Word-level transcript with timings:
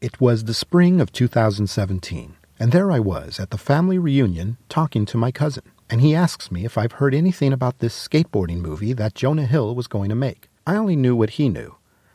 It 0.00 0.18
was 0.18 0.44
the 0.44 0.54
spring 0.54 0.98
of 0.98 1.12
2017, 1.12 2.34
and 2.58 2.72
there 2.72 2.90
I 2.90 2.98
was 2.98 3.38
at 3.38 3.50
the 3.50 3.58
family 3.58 3.98
reunion 3.98 4.56
talking 4.70 5.04
to 5.04 5.18
my 5.18 5.30
cousin, 5.30 5.64
and 5.90 6.00
he 6.00 6.14
asks 6.14 6.50
me 6.50 6.64
if 6.64 6.78
I've 6.78 6.92
heard 6.92 7.14
anything 7.14 7.52
about 7.52 7.80
this 7.80 8.08
skateboarding 8.08 8.62
movie 8.62 8.94
that 8.94 9.14
Jonah 9.14 9.44
Hill 9.44 9.74
was 9.74 9.88
going 9.88 10.08
to 10.08 10.14
make. 10.14 10.48
I 10.66 10.76
only 10.76 10.96
knew 10.96 11.14
what 11.14 11.36
he 11.36 11.50
knew, 11.50 11.74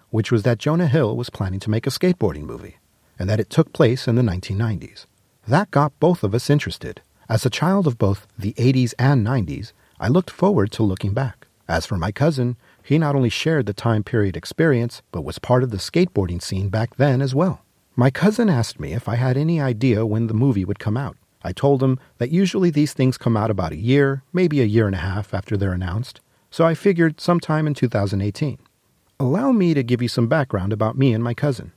which 0.09 0.31
was 0.31 0.41
that 0.41 0.57
Jonah 0.57 0.87
Hill 0.87 1.15
was 1.15 1.29
planning 1.29 1.59
to 1.59 1.69
make 1.69 1.85
a 1.85 1.91
skateboarding 1.91 2.45
movie, 2.45 2.77
and 3.19 3.29
that 3.29 3.39
it 3.39 3.51
took 3.51 3.71
place 3.71 4.07
in 4.07 4.15
the 4.15 4.23
1990s. 4.23 5.05
That 5.47 5.69
got 5.69 5.99
both 5.99 6.23
of 6.23 6.33
us 6.33 6.49
interested. 6.49 7.03
As 7.29 7.45
a 7.45 7.51
child 7.51 7.85
of 7.85 7.99
both 7.99 8.25
the 8.35 8.53
80s 8.53 8.95
and 8.97 9.23
90s, 9.23 9.73
I 9.99 10.07
looked 10.07 10.31
forward 10.31 10.71
to 10.71 10.81
looking 10.81 11.13
back. 11.13 11.45
As 11.67 11.85
for 11.85 11.97
my 11.97 12.11
cousin, 12.11 12.57
he 12.83 12.97
not 12.97 13.15
only 13.15 13.29
shared 13.29 13.67
the 13.67 13.73
time 13.73 14.03
period 14.03 14.35
experience, 14.35 15.03
but 15.11 15.21
was 15.21 15.37
part 15.37 15.61
of 15.61 15.69
the 15.69 15.77
skateboarding 15.77 16.41
scene 16.41 16.69
back 16.69 16.95
then 16.95 17.21
as 17.21 17.35
well. 17.35 17.61
My 17.97 18.09
cousin 18.09 18.49
asked 18.49 18.77
me 18.77 18.91
if 18.91 19.07
I 19.07 19.15
had 19.15 19.37
any 19.37 19.61
idea 19.61 20.05
when 20.05 20.27
the 20.27 20.33
movie 20.33 20.65
would 20.65 20.79
come 20.79 20.97
out. 20.97 21.15
I 21.43 21.53
told 21.53 21.81
him 21.81 21.97
that 22.17 22.29
usually 22.29 22.69
these 22.69 22.91
things 22.91 23.17
come 23.17 23.37
out 23.37 23.49
about 23.49 23.71
a 23.71 23.77
year, 23.77 24.21
maybe 24.33 24.59
a 24.59 24.65
year 24.65 24.85
and 24.85 24.95
a 24.95 24.99
half 24.99 25.33
after 25.33 25.55
they're 25.55 25.71
announced, 25.71 26.19
so 26.51 26.65
I 26.65 26.73
figured 26.73 27.21
sometime 27.21 27.67
in 27.67 27.73
2018. 27.73 28.57
Allow 29.17 29.53
me 29.53 29.73
to 29.73 29.81
give 29.81 30.01
you 30.01 30.09
some 30.09 30.27
background 30.27 30.73
about 30.73 30.97
me 30.97 31.13
and 31.13 31.23
my 31.23 31.33
cousin. 31.33 31.71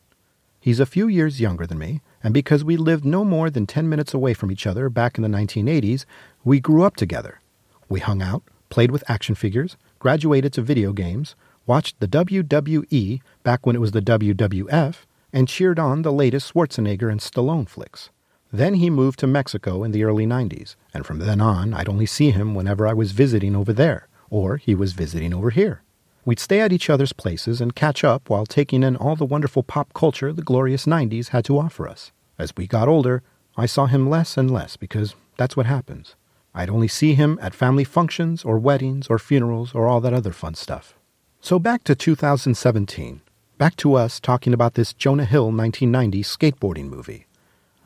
He's 0.58 0.80
a 0.80 0.86
few 0.86 1.06
years 1.06 1.40
younger 1.40 1.68
than 1.68 1.78
me, 1.78 2.00
and 2.24 2.34
because 2.34 2.64
we 2.64 2.76
lived 2.76 3.04
no 3.04 3.24
more 3.24 3.48
than 3.48 3.64
10 3.64 3.88
minutes 3.88 4.12
away 4.12 4.34
from 4.34 4.50
each 4.50 4.66
other 4.66 4.88
back 4.88 5.18
in 5.18 5.22
the 5.22 5.28
1980s, 5.28 6.04
we 6.42 6.58
grew 6.58 6.82
up 6.82 6.96
together. 6.96 7.40
We 7.88 8.00
hung 8.00 8.22
out, 8.22 8.42
played 8.70 8.90
with 8.90 9.08
action 9.08 9.36
figures, 9.36 9.76
graduated 10.00 10.52
to 10.54 10.62
video 10.62 10.92
games, 10.92 11.36
watched 11.64 12.00
the 12.00 12.08
WWE 12.08 13.20
back 13.44 13.64
when 13.64 13.76
it 13.76 13.80
was 13.80 13.92
the 13.92 14.02
WWF, 14.02 14.96
and 15.32 15.48
cheered 15.48 15.78
on 15.78 16.02
the 16.02 16.12
latest 16.12 16.52
Schwarzenegger 16.52 17.10
and 17.10 17.20
Stallone 17.20 17.68
flicks. 17.68 18.10
Then 18.52 18.74
he 18.74 18.88
moved 18.88 19.18
to 19.20 19.26
Mexico 19.26 19.84
in 19.84 19.90
the 19.90 20.04
early 20.04 20.26
90s, 20.26 20.74
and 20.94 21.04
from 21.04 21.18
then 21.18 21.40
on, 21.40 21.74
I'd 21.74 21.88
only 21.88 22.06
see 22.06 22.30
him 22.30 22.54
whenever 22.54 22.86
I 22.86 22.94
was 22.94 23.12
visiting 23.12 23.54
over 23.54 23.72
there, 23.72 24.08
or 24.30 24.56
he 24.56 24.74
was 24.74 24.94
visiting 24.94 25.34
over 25.34 25.50
here. 25.50 25.82
We'd 26.24 26.40
stay 26.40 26.60
at 26.60 26.72
each 26.72 26.90
other's 26.90 27.12
places 27.12 27.60
and 27.60 27.74
catch 27.74 28.04
up 28.04 28.28
while 28.28 28.46
taking 28.46 28.82
in 28.82 28.96
all 28.96 29.16
the 29.16 29.24
wonderful 29.24 29.62
pop 29.62 29.92
culture 29.94 30.32
the 30.32 30.42
glorious 30.42 30.86
90s 30.86 31.28
had 31.28 31.44
to 31.46 31.58
offer 31.58 31.88
us. 31.88 32.12
As 32.38 32.52
we 32.56 32.66
got 32.66 32.88
older, 32.88 33.22
I 33.56 33.66
saw 33.66 33.86
him 33.86 34.08
less 34.08 34.36
and 34.36 34.50
less 34.50 34.76
because 34.76 35.14
that's 35.36 35.56
what 35.56 35.66
happens. 35.66 36.16
I'd 36.54 36.70
only 36.70 36.88
see 36.88 37.14
him 37.14 37.38
at 37.42 37.54
family 37.54 37.84
functions 37.84 38.44
or 38.44 38.58
weddings 38.58 39.08
or 39.08 39.18
funerals 39.18 39.74
or 39.74 39.86
all 39.86 40.00
that 40.00 40.12
other 40.12 40.32
fun 40.32 40.54
stuff. 40.54 40.94
So 41.40 41.58
back 41.58 41.84
to 41.84 41.94
2017. 41.94 43.20
Back 43.58 43.74
to 43.78 43.94
us 43.94 44.20
talking 44.20 44.54
about 44.54 44.74
this 44.74 44.92
Jonah 44.92 45.24
Hill 45.24 45.50
1990 45.50 46.22
skateboarding 46.22 46.88
movie. 46.88 47.26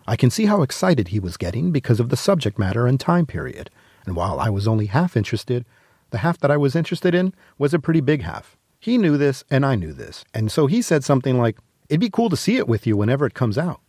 I 0.07 0.17
can 0.17 0.29
see 0.29 0.45
how 0.45 0.61
excited 0.61 1.09
he 1.09 1.19
was 1.19 1.39
getting 1.39 1.73
because 1.73 1.99
of 1.99 2.11
the 2.11 2.17
subject 2.17 2.59
matter 2.59 2.87
and 2.87 3.01
time 3.01 3.25
period, 3.25 3.71
and 4.05 4.15
while 4.15 4.39
I 4.39 4.51
was 4.51 4.69
only 4.69 4.85
half 4.85 5.17
interested, 5.17 5.65
the 6.11 6.19
half 6.19 6.37
that 6.41 6.51
I 6.51 6.59
was 6.59 6.77
interested 6.77 7.15
in 7.15 7.33
was 7.57 7.73
a 7.73 7.79
pretty 7.79 8.03
big 8.03 8.21
half. 8.21 8.59
He 8.81 8.99
knew 8.99 9.17
this, 9.17 9.45
and 9.51 9.65
I 9.65 9.77
knew 9.77 9.95
this, 9.95 10.27
and 10.35 10.53
so 10.53 10.67
he 10.67 10.83
said 10.83 11.05
something 11.05 11.39
like, 11.39 11.57
It'd 11.89 12.01
be 12.01 12.11
cool 12.11 12.29
to 12.29 12.37
see 12.37 12.59
it 12.59 12.69
with 12.69 12.87
you 12.87 12.95
whenever 12.95 13.25
it 13.25 13.33
comes 13.33 13.57
out. 13.57 13.81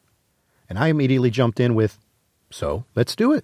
And 0.69 0.79
I 0.79 0.87
immediately 0.87 1.31
jumped 1.31 1.59
in 1.59 1.75
with, 1.75 1.99
So, 2.49 2.85
let's 2.95 3.13
do 3.13 3.33
it. 3.33 3.43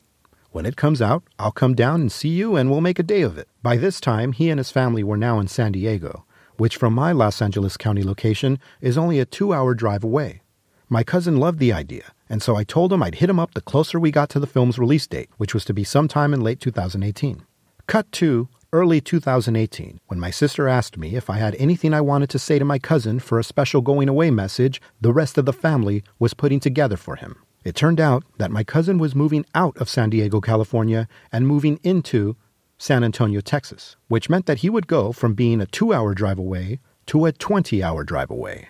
When 0.52 0.66
it 0.66 0.78
comes 0.78 1.02
out, 1.02 1.24
I'll 1.38 1.52
come 1.52 1.76
down 1.76 2.00
and 2.00 2.12
see 2.12 2.30
you 2.30 2.56
and 2.56 2.72
we'll 2.72 2.80
make 2.80 3.00
a 3.00 3.04
day 3.04 3.22
of 3.22 3.38
it. 3.38 3.50
By 3.62 3.76
this 3.76 4.00
time, 4.00 4.32
he 4.32 4.50
and 4.50 4.60
his 4.60 4.72
family 4.72 5.04
were 5.04 5.18
now 5.18 5.40
in 5.40 5.50
San 5.50 5.74
Diego, 5.74 6.24
which 6.60 6.76
from 6.76 6.94
my 6.94 7.12
Los 7.12 7.42
Angeles 7.42 7.78
County 7.78 8.04
location 8.04 8.60
is 8.82 8.98
only 8.98 9.20
a 9.20 9.26
two 9.26 9.54
hour 9.54 9.74
drive 9.74 10.04
away. 10.04 10.42
My 10.90 11.04
cousin 11.04 11.38
loved 11.38 11.60
the 11.60 11.72
idea, 11.72 12.12
and 12.30 12.42
so 12.42 12.56
I 12.56 12.64
told 12.64 12.92
him 12.92 13.02
I'd 13.02 13.16
hit 13.16 13.30
him 13.30 13.40
up 13.40 13.54
the 13.54 13.62
closer 13.62 14.00
we 14.00 14.12
got 14.12 14.30
to 14.32 14.40
the 14.40 14.48
film's 14.48 14.78
release 14.78 15.08
date, 15.08 15.30
which 15.38 15.54
was 15.54 15.64
to 15.66 15.74
be 15.74 15.84
sometime 15.84 16.34
in 16.34 16.42
late 16.42 16.60
2018. 16.60 17.46
Cut 17.88 18.12
to 18.14 18.50
early 18.74 19.00
2018, 19.00 20.00
when 20.08 20.20
my 20.20 20.30
sister 20.30 20.68
asked 20.68 20.98
me 20.98 21.16
if 21.16 21.30
I 21.30 21.38
had 21.38 21.56
anything 21.56 21.94
I 21.94 22.02
wanted 22.02 22.30
to 22.32 22.40
say 22.40 22.60
to 22.60 22.66
my 22.66 22.78
cousin 22.78 23.20
for 23.20 23.40
a 23.40 23.44
special 23.44 23.82
going 23.82 24.10
away 24.10 24.30
message 24.30 24.82
the 25.00 25.14
rest 25.14 25.38
of 25.38 25.46
the 25.46 25.54
family 25.54 26.04
was 26.20 26.34
putting 26.34 26.60
together 26.60 26.98
for 26.98 27.16
him. 27.16 27.38
It 27.64 27.76
turned 27.76 28.00
out 28.00 28.24
that 28.38 28.52
my 28.52 28.64
cousin 28.64 28.98
was 28.98 29.16
moving 29.16 29.46
out 29.56 29.78
of 29.78 29.90
San 29.90 30.10
Diego, 30.10 30.40
California, 30.42 31.08
and 31.32 31.48
moving 31.48 31.80
into 31.84 32.36
San 32.82 33.04
Antonio, 33.04 33.42
Texas, 33.42 33.98
which 34.08 34.30
meant 34.30 34.46
that 34.46 34.60
he 34.60 34.70
would 34.70 34.88
go 34.88 35.12
from 35.12 35.34
being 35.34 35.60
a 35.60 35.66
two 35.66 35.94
hour 35.94 36.14
drive 36.14 36.40
away 36.40 36.80
to 37.08 37.26
a 37.26 37.34
20 37.34 37.84
hour 37.84 38.06
drive 38.06 38.32
away. 38.32 38.70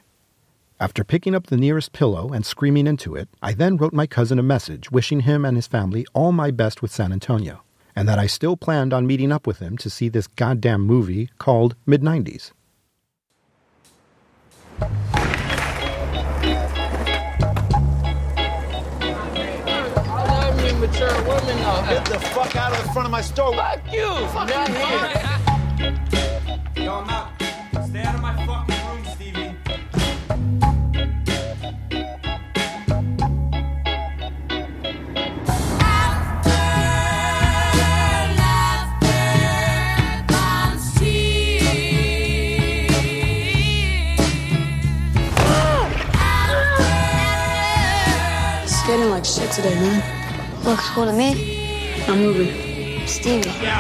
After 0.80 1.04
picking 1.04 1.36
up 1.36 1.48
the 1.48 1.58
nearest 1.58 1.94
pillow 1.94 2.34
and 2.34 2.44
screaming 2.44 2.88
into 2.88 3.16
it, 3.16 3.30
I 3.44 3.54
then 3.54 3.78
wrote 3.78 3.94
my 3.94 4.08
cousin 4.08 4.40
a 4.40 4.44
message 4.44 4.92
wishing 4.92 5.22
him 5.22 5.46
and 5.46 5.56
his 5.56 5.68
family 5.68 6.08
all 6.16 6.32
my 6.32 6.50
best 6.50 6.82
with 6.82 6.92
San 6.92 7.14
Antonio, 7.14 7.62
and 7.96 8.08
that 8.10 8.18
I 8.18 8.26
still 8.26 8.58
planned 8.58 8.94
on 8.94 9.06
meeting 9.06 9.32
up 9.32 9.46
with 9.46 9.60
him 9.60 9.78
to 9.78 9.92
see 9.92 10.10
this 10.10 10.26
goddamn 10.26 10.82
movie 10.82 11.30
called 11.38 11.76
Mid 11.86 12.02
90s. 12.02 12.52
Get 21.90 22.06
the 22.06 22.20
fuck 22.20 22.56
out 22.56 22.72
of 22.72 22.78
the 22.86 22.94
front 22.94 23.08
of 23.08 23.12
my 23.12 23.22
store. 23.22 23.52
Fuck 23.56 23.92
you. 23.92 24.08
Fuck 24.28 24.52
out 24.52 24.70
here. 24.70 24.86
Yo, 26.86 26.94
I'm 26.94 27.10
out. 27.10 27.32
Stay 27.88 28.04
out 28.04 28.14
of 28.14 28.22
my 28.22 28.36
fucking 28.46 28.86
room, 28.86 29.04
Stevie. 29.16 29.56
Skating 48.68 49.10
like 49.10 49.26
shit 49.26 49.52
today, 49.52 49.74
man. 49.74 50.04
Looks 50.64 50.88
cool 50.92 51.06
to 51.06 51.14
me. 51.14 51.59
I'm 52.08 52.20
moving. 52.20 53.08
Stevie. 53.08 53.50
Yo, 53.50 53.78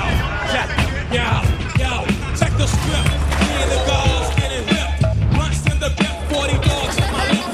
check, 0.51 0.69
yo, 1.11 1.41
yo, 1.77 2.05
check 2.35 2.51
the 2.57 2.67
script. 2.67 3.09
Me 3.39 3.47
and 3.61 3.71
the 3.71 3.79
girls 3.85 4.35
getting 4.35 4.65
whipped. 4.67 5.33
Blunts 5.33 5.65
in 5.65 5.79
the 5.79 5.89
bip, 5.97 6.15
40 6.31 6.53
dogs 6.67 6.97
in 6.97 7.11
my 7.11 7.23
lip. 7.31 7.45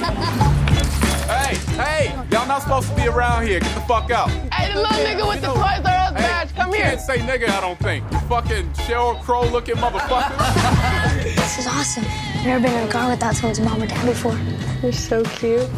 Hey, 1.27 1.55
hey, 1.75 2.15
y'all 2.31 2.47
not 2.47 2.61
supposed 2.61 2.89
to 2.89 2.95
be 2.95 3.07
around 3.07 3.45
here. 3.47 3.59
Get 3.59 3.75
the 3.75 3.81
fuck 3.81 4.11
out. 4.11 4.29
Hey, 4.53 4.73
the 4.73 4.79
little 4.79 4.97
nigga 4.97 5.27
with 5.27 5.41
the 5.41 5.47
Toys 5.47 5.59
R 5.59 5.79
Us 5.85 6.13
badge, 6.13 6.55
come 6.55 6.69
you 6.69 6.75
here. 6.77 6.85
Can't 6.85 7.01
say 7.01 7.17
nigga, 7.19 7.49
I 7.49 7.61
don't 7.61 7.79
think. 7.79 8.03
You 8.11 8.19
fucking 8.21 8.69
Sheryl 8.73 9.21
Crow 9.21 9.47
looking 9.49 9.75
motherfucker. 9.75 11.21
This 11.35 11.59
is 11.59 11.67
awesome. 11.67 12.03
I've 12.05 12.45
never 12.45 12.63
been 12.67 12.73
in 12.81 12.87
a 12.87 12.91
car 12.91 13.09
without 13.09 13.35
someone's 13.35 13.59
mom 13.59 13.81
or 13.81 13.87
dad 13.87 14.05
before. 14.05 14.37
You're 14.81 14.91
so 14.91 15.23
cute. 15.23 15.69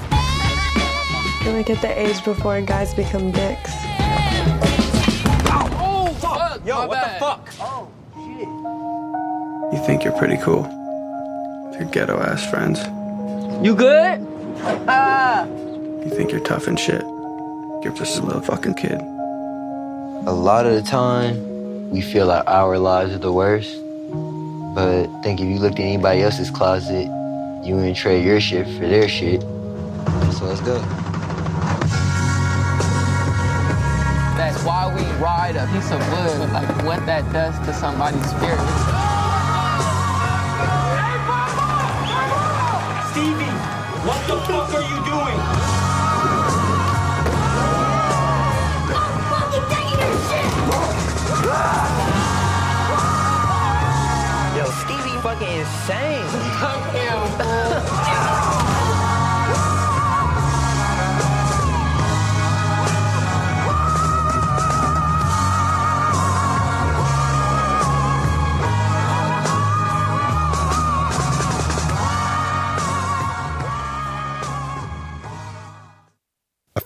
You're 1.44 1.54
like 1.54 1.70
at 1.70 1.82
the 1.82 1.94
age 1.96 2.24
before 2.24 2.60
guys 2.62 2.94
become 2.94 3.32
dicks. 3.32 3.87
Fuck. 6.68 6.76
Yo, 6.76 6.82
My 6.82 6.88
what 6.88 7.02
bad. 7.02 7.16
the 7.16 7.20
fuck? 7.20 7.50
Oh, 7.62 7.88
shit. 9.72 9.80
You 9.80 9.86
think 9.86 10.04
you're 10.04 10.18
pretty 10.18 10.36
cool. 10.44 10.64
Your 11.80 11.90
ghetto 11.92 12.20
ass 12.20 12.46
friends. 12.50 12.80
You 13.66 13.74
good? 13.74 14.20
Uh. 14.88 15.48
You 16.04 16.12
think 16.14 16.32
you're 16.32 16.44
tough 16.44 16.68
and 16.68 16.78
shit. 16.78 17.02
You're 17.84 17.94
just 17.96 18.20
a 18.20 18.22
little 18.22 18.42
fucking 18.42 18.74
kid. 18.74 19.00
A 19.00 20.34
lot 20.34 20.66
of 20.66 20.74
the 20.74 20.82
time, 20.82 21.90
we 21.90 22.02
feel 22.02 22.26
like 22.26 22.46
our 22.48 22.78
lives 22.78 23.14
are 23.14 23.18
the 23.18 23.32
worst. 23.32 23.74
But 24.76 25.08
I 25.08 25.22
think 25.22 25.40
if 25.40 25.48
you 25.48 25.60
looked 25.60 25.80
at 25.80 25.86
anybody 25.86 26.22
else's 26.22 26.52
closet, 26.52 27.06
you 27.66 27.76
wouldn't 27.76 27.96
trade 27.96 28.26
your 28.26 28.42
shit 28.42 28.66
for 28.66 28.88
their 28.88 29.08
shit. 29.08 29.42
So 30.34 30.46
let's 30.46 30.60
go. 30.62 31.07
Ride 35.20 35.56
a 35.56 35.66
piece 35.74 35.92
of 35.92 36.00
wood, 36.12 36.52
like 36.52 36.70
what 36.86 37.04
that 37.06 37.24
does 37.34 37.58
to 37.66 37.74
somebody's 37.74 38.22
spirit. 38.30 38.62
Stevie, 43.10 43.58
what 44.06 44.22
the 44.28 44.38
fuck 44.46 44.74
are 44.74 44.86
you 44.86 45.00
doing? 45.10 45.38
Yo, 54.56 54.66
Stevie 54.86 55.18
fucking 55.22 55.60
insane. 55.60 56.87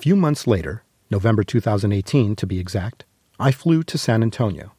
Few 0.01 0.15
months 0.15 0.47
later, 0.47 0.83
November 1.11 1.43
2018 1.43 2.35
to 2.35 2.47
be 2.47 2.57
exact, 2.57 3.05
I 3.39 3.51
flew 3.51 3.83
to 3.83 3.99
San 3.99 4.23
Antonio. 4.23 4.71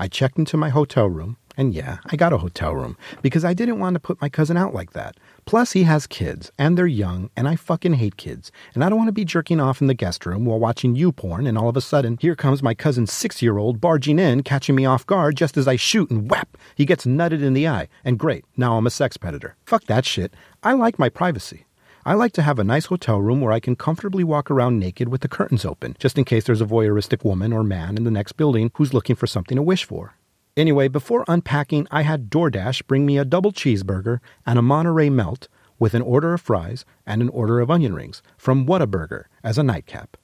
I 0.00 0.08
checked 0.08 0.38
into 0.38 0.56
my 0.56 0.70
hotel 0.70 1.10
room, 1.10 1.36
and 1.58 1.74
yeah, 1.74 1.98
I 2.06 2.16
got 2.16 2.32
a 2.32 2.38
hotel 2.38 2.74
room 2.74 2.96
because 3.20 3.44
I 3.44 3.52
didn't 3.52 3.80
want 3.80 3.96
to 3.96 4.00
put 4.00 4.22
my 4.22 4.30
cousin 4.30 4.56
out 4.56 4.72
like 4.72 4.94
that. 4.94 5.18
Plus, 5.44 5.72
he 5.72 5.82
has 5.82 6.06
kids, 6.06 6.50
and 6.58 6.78
they're 6.78 6.86
young, 6.86 7.28
and 7.36 7.46
I 7.46 7.54
fucking 7.54 7.92
hate 7.92 8.16
kids. 8.16 8.50
And 8.72 8.82
I 8.82 8.88
don't 8.88 8.96
want 8.96 9.08
to 9.08 9.12
be 9.12 9.26
jerking 9.26 9.60
off 9.60 9.82
in 9.82 9.88
the 9.88 9.94
guest 9.94 10.24
room 10.24 10.46
while 10.46 10.58
watching 10.58 10.96
you 10.96 11.12
porn, 11.12 11.46
and 11.46 11.58
all 11.58 11.68
of 11.68 11.76
a 11.76 11.82
sudden, 11.82 12.16
here 12.22 12.34
comes 12.34 12.62
my 12.62 12.72
cousin's 12.72 13.12
six 13.12 13.42
year 13.42 13.58
old 13.58 13.78
barging 13.78 14.18
in, 14.18 14.42
catching 14.42 14.74
me 14.74 14.86
off 14.86 15.04
guard 15.04 15.36
just 15.36 15.58
as 15.58 15.68
I 15.68 15.76
shoot, 15.76 16.10
and 16.10 16.30
whap! 16.30 16.56
He 16.76 16.86
gets 16.86 17.04
nutted 17.04 17.42
in 17.42 17.52
the 17.52 17.68
eye. 17.68 17.88
And 18.06 18.18
great, 18.18 18.46
now 18.56 18.78
I'm 18.78 18.86
a 18.86 18.90
sex 18.90 19.18
predator. 19.18 19.54
Fuck 19.66 19.84
that 19.84 20.06
shit. 20.06 20.32
I 20.62 20.72
like 20.72 20.98
my 20.98 21.10
privacy. 21.10 21.66
I 22.04 22.14
like 22.14 22.32
to 22.32 22.42
have 22.42 22.58
a 22.58 22.64
nice 22.64 22.86
hotel 22.86 23.20
room 23.20 23.40
where 23.40 23.52
I 23.52 23.60
can 23.60 23.76
comfortably 23.76 24.24
walk 24.24 24.50
around 24.50 24.80
naked 24.80 25.08
with 25.08 25.20
the 25.20 25.28
curtains 25.28 25.64
open, 25.64 25.94
just 26.00 26.18
in 26.18 26.24
case 26.24 26.42
there's 26.42 26.60
a 26.60 26.66
voyeuristic 26.66 27.24
woman 27.24 27.52
or 27.52 27.62
man 27.62 27.96
in 27.96 28.02
the 28.02 28.10
next 28.10 28.32
building 28.32 28.72
who's 28.74 28.92
looking 28.92 29.14
for 29.14 29.28
something 29.28 29.54
to 29.54 29.62
wish 29.62 29.84
for. 29.84 30.14
Anyway, 30.56 30.88
before 30.88 31.24
unpacking, 31.28 31.86
I 31.92 32.02
had 32.02 32.28
DoorDash 32.28 32.88
bring 32.88 33.06
me 33.06 33.18
a 33.18 33.24
double 33.24 33.52
cheeseburger 33.52 34.18
and 34.44 34.58
a 34.58 34.62
Monterey 34.62 35.10
melt 35.10 35.46
with 35.78 35.94
an 35.94 36.02
order 36.02 36.34
of 36.34 36.40
fries 36.40 36.84
and 37.06 37.22
an 37.22 37.28
order 37.28 37.60
of 37.60 37.70
onion 37.70 37.94
rings 37.94 38.20
from 38.36 38.66
Whataburger 38.66 39.26
as 39.44 39.56
a 39.56 39.62
nightcap. 39.62 40.16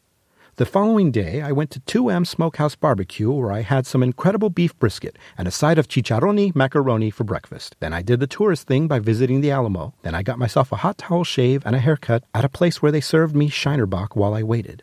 The 0.58 0.66
following 0.66 1.12
day, 1.12 1.40
I 1.40 1.52
went 1.52 1.70
to 1.70 1.81
2M 1.82 2.26
Smokehouse 2.26 2.75
Barbecue 2.75 3.31
where 3.31 3.52
I 3.52 3.62
had 3.62 3.87
some 3.87 4.02
incredible 4.02 4.50
beef 4.50 4.76
brisket 4.81 5.16
and 5.38 5.46
a 5.46 5.52
side 5.52 5.78
of 5.78 5.87
chicharroni 5.87 6.52
macaroni 6.52 7.12
for 7.12 7.22
breakfast. 7.22 7.76
Then 7.78 7.93
I 7.93 8.02
did 8.02 8.19
the 8.19 8.26
tourist 8.26 8.66
thing 8.66 8.88
by 8.88 8.99
visiting 8.99 9.40
the 9.40 9.52
Alamo. 9.52 9.94
Then 10.02 10.16
I 10.16 10.25
got 10.25 10.37
myself 10.37 10.72
a 10.72 10.82
hot 10.82 10.99
towel 10.99 11.22
shave 11.22 11.64
and 11.64 11.76
a 11.76 11.78
haircut 11.78 12.25
at 12.34 12.44
a 12.44 12.49
place 12.49 12.82
where 12.82 12.90
they 12.90 13.00
served 13.00 13.37
me 13.37 13.49
Shiner 13.49 13.87
Bock 13.87 14.16
while 14.16 14.34
I 14.34 14.43
waited. 14.43 14.82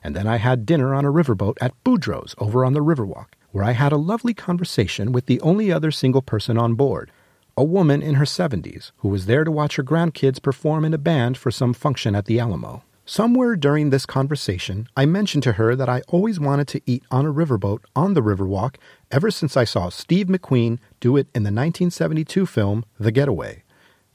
And 0.00 0.14
then 0.14 0.28
I 0.28 0.36
had 0.36 0.64
dinner 0.64 0.94
on 0.94 1.04
a 1.04 1.10
riverboat 1.10 1.56
at 1.60 1.74
Boudro's 1.82 2.36
over 2.38 2.64
on 2.64 2.74
the 2.74 2.84
Riverwalk, 2.84 3.30
where 3.50 3.64
I 3.64 3.72
had 3.72 3.90
a 3.90 3.96
lovely 3.96 4.32
conversation 4.32 5.10
with 5.10 5.26
the 5.26 5.40
only 5.40 5.72
other 5.72 5.90
single 5.90 6.22
person 6.22 6.56
on 6.56 6.74
board, 6.74 7.10
a 7.56 7.64
woman 7.64 8.00
in 8.00 8.14
her 8.14 8.26
70s 8.26 8.92
who 8.98 9.08
was 9.08 9.26
there 9.26 9.42
to 9.42 9.50
watch 9.50 9.74
her 9.74 9.82
grandkids 9.82 10.40
perform 10.40 10.84
in 10.84 10.94
a 10.94 10.98
band 10.98 11.36
for 11.36 11.50
some 11.50 11.74
function 11.74 12.14
at 12.14 12.26
the 12.26 12.38
Alamo. 12.38 12.84
Somewhere 13.08 13.54
during 13.54 13.90
this 13.90 14.04
conversation, 14.04 14.88
I 14.96 15.06
mentioned 15.06 15.44
to 15.44 15.52
her 15.52 15.76
that 15.76 15.88
I 15.88 16.02
always 16.08 16.40
wanted 16.40 16.66
to 16.68 16.80
eat 16.86 17.04
on 17.08 17.24
a 17.24 17.32
riverboat 17.32 17.84
on 17.94 18.14
the 18.14 18.20
Riverwalk 18.20 18.78
ever 19.12 19.30
since 19.30 19.56
I 19.56 19.62
saw 19.62 19.90
Steve 19.90 20.26
McQueen 20.26 20.80
do 20.98 21.16
it 21.16 21.28
in 21.32 21.44
the 21.44 21.52
1972 21.52 22.46
film 22.46 22.84
The 22.98 23.12
Getaway. 23.12 23.62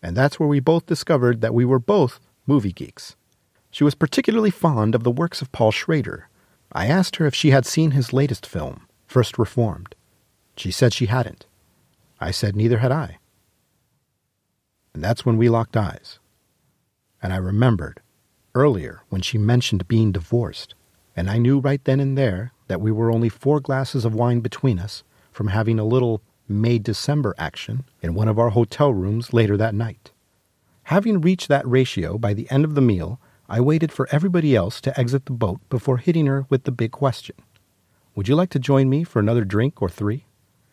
And 0.04 0.18
that's 0.18 0.42
where 0.42 0.50
we 0.50 0.60
both 0.60 0.88
discovered 0.88 1.40
that 1.40 1.54
we 1.54 1.64
were 1.64 1.80
both 1.80 2.20
movie 2.46 2.74
geeks. 2.74 3.16
She 3.72 3.86
was 3.86 3.96
particularly 3.96 4.52
fond 4.52 4.94
of 4.94 5.06
the 5.06 5.10
works 5.12 5.42
of 5.42 5.54
Paul 5.54 5.72
Schrader. 5.72 6.28
I 6.74 6.88
asked 6.88 7.16
her 7.16 7.26
if 7.26 7.34
she 7.34 7.52
had 7.52 7.66
seen 7.66 7.92
his 7.92 8.12
latest 8.12 8.46
film, 8.46 8.88
First 9.08 9.40
Reformed. 9.40 9.96
She 10.58 10.70
said 10.70 10.94
she 10.94 11.06
hadn't. 11.06 11.46
I 12.20 12.32
said 12.32 12.58
neither 12.58 12.80
had 12.80 12.92
I. 12.92 13.20
And 14.94 15.02
that's 15.02 15.26
when 15.26 15.38
we 15.38 15.48
locked 15.48 15.78
eyes. 15.78 16.20
And 17.24 17.32
I 17.32 17.38
remembered 17.38 18.02
earlier 18.56 19.02
when 19.10 19.22
she 19.22 19.38
mentioned 19.38 19.88
being 19.88 20.12
divorced, 20.12 20.76
and 21.16 21.30
I 21.30 21.38
knew 21.38 21.60
right 21.60 21.84
then 21.84 22.00
and 22.00 22.18
there 22.18 22.52
that 22.68 22.82
we 22.82 22.92
were 22.92 23.12
only 23.12 23.30
four 23.30 23.60
glasses 23.60 24.06
of 24.06 24.14
wine 24.14 24.40
between 24.40 24.80
us 24.80 25.04
from 25.32 25.48
having 25.48 25.80
a 25.80 25.86
little 25.86 26.22
May 26.48 26.80
December 26.80 27.34
action 27.38 27.86
in 28.02 28.14
one 28.14 28.28
of 28.28 28.38
our 28.38 28.50
hotel 28.50 28.94
rooms 28.94 29.34
later 29.34 29.58
that 29.58 29.76
night. 29.76 30.12
Having 30.84 31.22
reached 31.22 31.48
that 31.48 31.68
ratio 31.68 32.18
by 32.18 32.34
the 32.34 32.50
end 32.52 32.66
of 32.66 32.76
the 32.76 32.82
meal, 32.82 33.20
I 33.48 33.62
waited 33.62 33.92
for 33.92 34.08
everybody 34.12 34.56
else 34.56 34.82
to 34.82 35.00
exit 35.00 35.26
the 35.26 35.34
boat 35.34 35.60
before 35.70 35.98
hitting 35.98 36.26
her 36.26 36.46
with 36.50 36.64
the 36.64 36.72
big 36.72 36.92
question 36.92 37.36
Would 38.16 38.28
you 38.28 38.36
like 38.36 38.50
to 38.52 38.60
join 38.60 38.90
me 38.90 39.04
for 39.04 39.20
another 39.20 39.46
drink 39.46 39.82
or 39.82 39.90
three? 39.90 40.26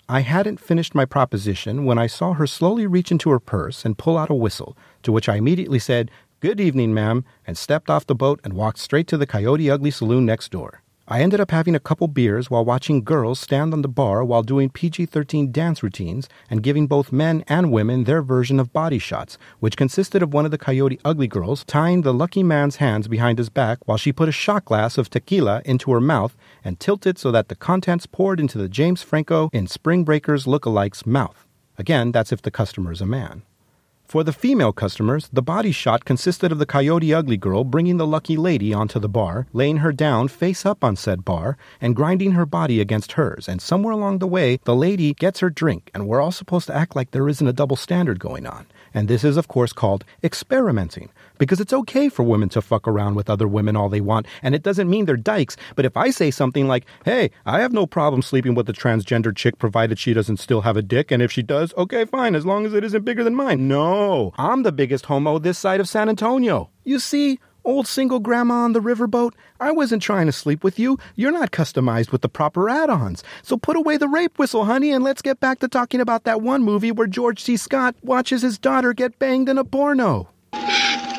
I 0.08 0.20
hadn't 0.20 0.58
finished 0.60 0.94
my 0.94 1.04
proposition 1.04 1.84
when 1.84 1.98
I 1.98 2.06
saw 2.06 2.32
her 2.32 2.46
slowly 2.46 2.86
reach 2.86 3.10
into 3.10 3.28
her 3.28 3.38
purse 3.38 3.84
and 3.84 3.98
pull 3.98 4.16
out 4.16 4.30
a 4.30 4.34
whistle, 4.34 4.74
to 5.02 5.12
which 5.12 5.28
I 5.28 5.36
immediately 5.36 5.78
said, 5.78 6.10
Good 6.40 6.60
evening, 6.60 6.94
ma'am, 6.94 7.24
and 7.48 7.58
stepped 7.58 7.90
off 7.90 8.06
the 8.06 8.14
boat 8.14 8.38
and 8.44 8.52
walked 8.52 8.78
straight 8.78 9.08
to 9.08 9.16
the 9.16 9.26
Coyote 9.26 9.68
Ugly 9.68 9.90
saloon 9.90 10.24
next 10.24 10.52
door. 10.52 10.82
I 11.08 11.20
ended 11.20 11.40
up 11.40 11.50
having 11.50 11.74
a 11.74 11.80
couple 11.80 12.06
beers 12.06 12.48
while 12.48 12.64
watching 12.64 13.02
girls 13.02 13.40
stand 13.40 13.72
on 13.72 13.82
the 13.82 13.88
bar 13.88 14.24
while 14.24 14.44
doing 14.44 14.70
PG 14.70 15.06
13 15.06 15.50
dance 15.50 15.82
routines 15.82 16.28
and 16.48 16.62
giving 16.62 16.86
both 16.86 17.10
men 17.10 17.42
and 17.48 17.72
women 17.72 18.04
their 18.04 18.22
version 18.22 18.60
of 18.60 18.72
body 18.72 19.00
shots, 19.00 19.36
which 19.58 19.76
consisted 19.76 20.22
of 20.22 20.32
one 20.32 20.44
of 20.44 20.52
the 20.52 20.58
Coyote 20.58 21.00
Ugly 21.04 21.26
girls 21.26 21.64
tying 21.64 22.02
the 22.02 22.14
lucky 22.14 22.44
man's 22.44 22.76
hands 22.76 23.08
behind 23.08 23.38
his 23.38 23.48
back 23.48 23.78
while 23.88 23.98
she 23.98 24.12
put 24.12 24.28
a 24.28 24.32
shot 24.32 24.64
glass 24.64 24.96
of 24.96 25.10
tequila 25.10 25.60
into 25.64 25.90
her 25.90 26.00
mouth 26.00 26.36
and 26.62 26.78
tilted 26.78 27.18
so 27.18 27.32
that 27.32 27.48
the 27.48 27.56
contents 27.56 28.06
poured 28.06 28.38
into 28.38 28.58
the 28.58 28.68
James 28.68 29.02
Franco 29.02 29.50
in 29.52 29.66
Spring 29.66 30.04
Breakers 30.04 30.46
lookalike's 30.46 31.04
mouth. 31.04 31.48
Again, 31.76 32.12
that's 32.12 32.30
if 32.30 32.42
the 32.42 32.52
customer 32.52 32.92
is 32.92 33.00
a 33.00 33.06
man. 33.06 33.42
For 34.08 34.24
the 34.24 34.32
female 34.32 34.72
customers, 34.72 35.28
the 35.34 35.42
body 35.42 35.70
shot 35.70 36.06
consisted 36.06 36.50
of 36.50 36.58
the 36.58 36.64
Coyote 36.64 37.12
Ugly 37.12 37.36
girl 37.36 37.62
bringing 37.62 37.98
the 37.98 38.06
lucky 38.06 38.38
lady 38.38 38.72
onto 38.72 38.98
the 38.98 39.06
bar, 39.06 39.46
laying 39.52 39.76
her 39.78 39.92
down 39.92 40.28
face 40.28 40.64
up 40.64 40.82
on 40.82 40.96
said 40.96 41.26
bar, 41.26 41.58
and 41.78 41.94
grinding 41.94 42.32
her 42.32 42.46
body 42.46 42.80
against 42.80 43.12
hers. 43.12 43.46
And 43.46 43.60
somewhere 43.60 43.92
along 43.92 44.20
the 44.20 44.26
way, 44.26 44.60
the 44.64 44.74
lady 44.74 45.12
gets 45.12 45.40
her 45.40 45.50
drink, 45.50 45.90
and 45.92 46.08
we're 46.08 46.22
all 46.22 46.32
supposed 46.32 46.68
to 46.68 46.74
act 46.74 46.96
like 46.96 47.10
there 47.10 47.28
isn't 47.28 47.46
a 47.46 47.52
double 47.52 47.76
standard 47.76 48.18
going 48.18 48.46
on. 48.46 48.64
And 48.94 49.08
this 49.08 49.24
is, 49.24 49.36
of 49.36 49.48
course, 49.48 49.74
called 49.74 50.06
experimenting. 50.24 51.10
Because 51.38 51.60
it's 51.60 51.72
okay 51.72 52.08
for 52.08 52.22
women 52.22 52.48
to 52.50 52.60
fuck 52.60 52.86
around 52.86 53.14
with 53.14 53.30
other 53.30 53.48
women 53.48 53.76
all 53.76 53.88
they 53.88 54.00
want, 54.00 54.26
and 54.42 54.54
it 54.54 54.62
doesn't 54.62 54.90
mean 54.90 55.04
they're 55.04 55.16
dykes. 55.16 55.56
But 55.76 55.84
if 55.84 55.96
I 55.96 56.10
say 56.10 56.30
something 56.30 56.68
like, 56.68 56.84
hey, 57.04 57.30
I 57.46 57.60
have 57.60 57.72
no 57.72 57.86
problem 57.86 58.22
sleeping 58.22 58.54
with 58.54 58.68
a 58.68 58.72
transgender 58.72 59.34
chick 59.34 59.58
provided 59.58 59.98
she 59.98 60.14
doesn't 60.14 60.38
still 60.38 60.62
have 60.62 60.76
a 60.76 60.82
dick, 60.82 61.10
and 61.10 61.22
if 61.22 61.32
she 61.32 61.42
does, 61.42 61.72
okay, 61.76 62.04
fine, 62.04 62.34
as 62.34 62.44
long 62.44 62.66
as 62.66 62.74
it 62.74 62.84
isn't 62.84 63.04
bigger 63.04 63.24
than 63.24 63.34
mine. 63.34 63.68
No, 63.68 64.32
I'm 64.36 64.62
the 64.62 64.72
biggest 64.72 65.06
homo 65.06 65.38
this 65.38 65.58
side 65.58 65.80
of 65.80 65.88
San 65.88 66.08
Antonio. 66.08 66.70
You 66.84 66.98
see, 66.98 67.38
Old 67.68 67.86
single 67.86 68.18
grandma 68.18 68.64
on 68.64 68.72
the 68.72 68.80
riverboat, 68.80 69.32
I 69.60 69.72
wasn't 69.72 70.00
trying 70.00 70.24
to 70.24 70.32
sleep 70.32 70.64
with 70.64 70.78
you. 70.78 70.98
You're 71.16 71.32
not 71.32 71.50
customized 71.50 72.12
with 72.12 72.22
the 72.22 72.28
proper 72.28 72.70
add 72.70 72.88
ons. 72.88 73.22
So 73.42 73.58
put 73.58 73.76
away 73.76 73.98
the 73.98 74.08
rape 74.08 74.38
whistle, 74.38 74.64
honey, 74.64 74.90
and 74.90 75.04
let's 75.04 75.20
get 75.20 75.38
back 75.38 75.58
to 75.58 75.68
talking 75.68 76.00
about 76.00 76.24
that 76.24 76.40
one 76.40 76.62
movie 76.62 76.92
where 76.92 77.06
George 77.06 77.42
C. 77.42 77.58
Scott 77.58 77.94
watches 78.00 78.40
his 78.40 78.58
daughter 78.58 78.94
get 78.94 79.18
banged 79.18 79.50
in 79.50 79.58
a 79.58 79.64
porno. 79.64 80.30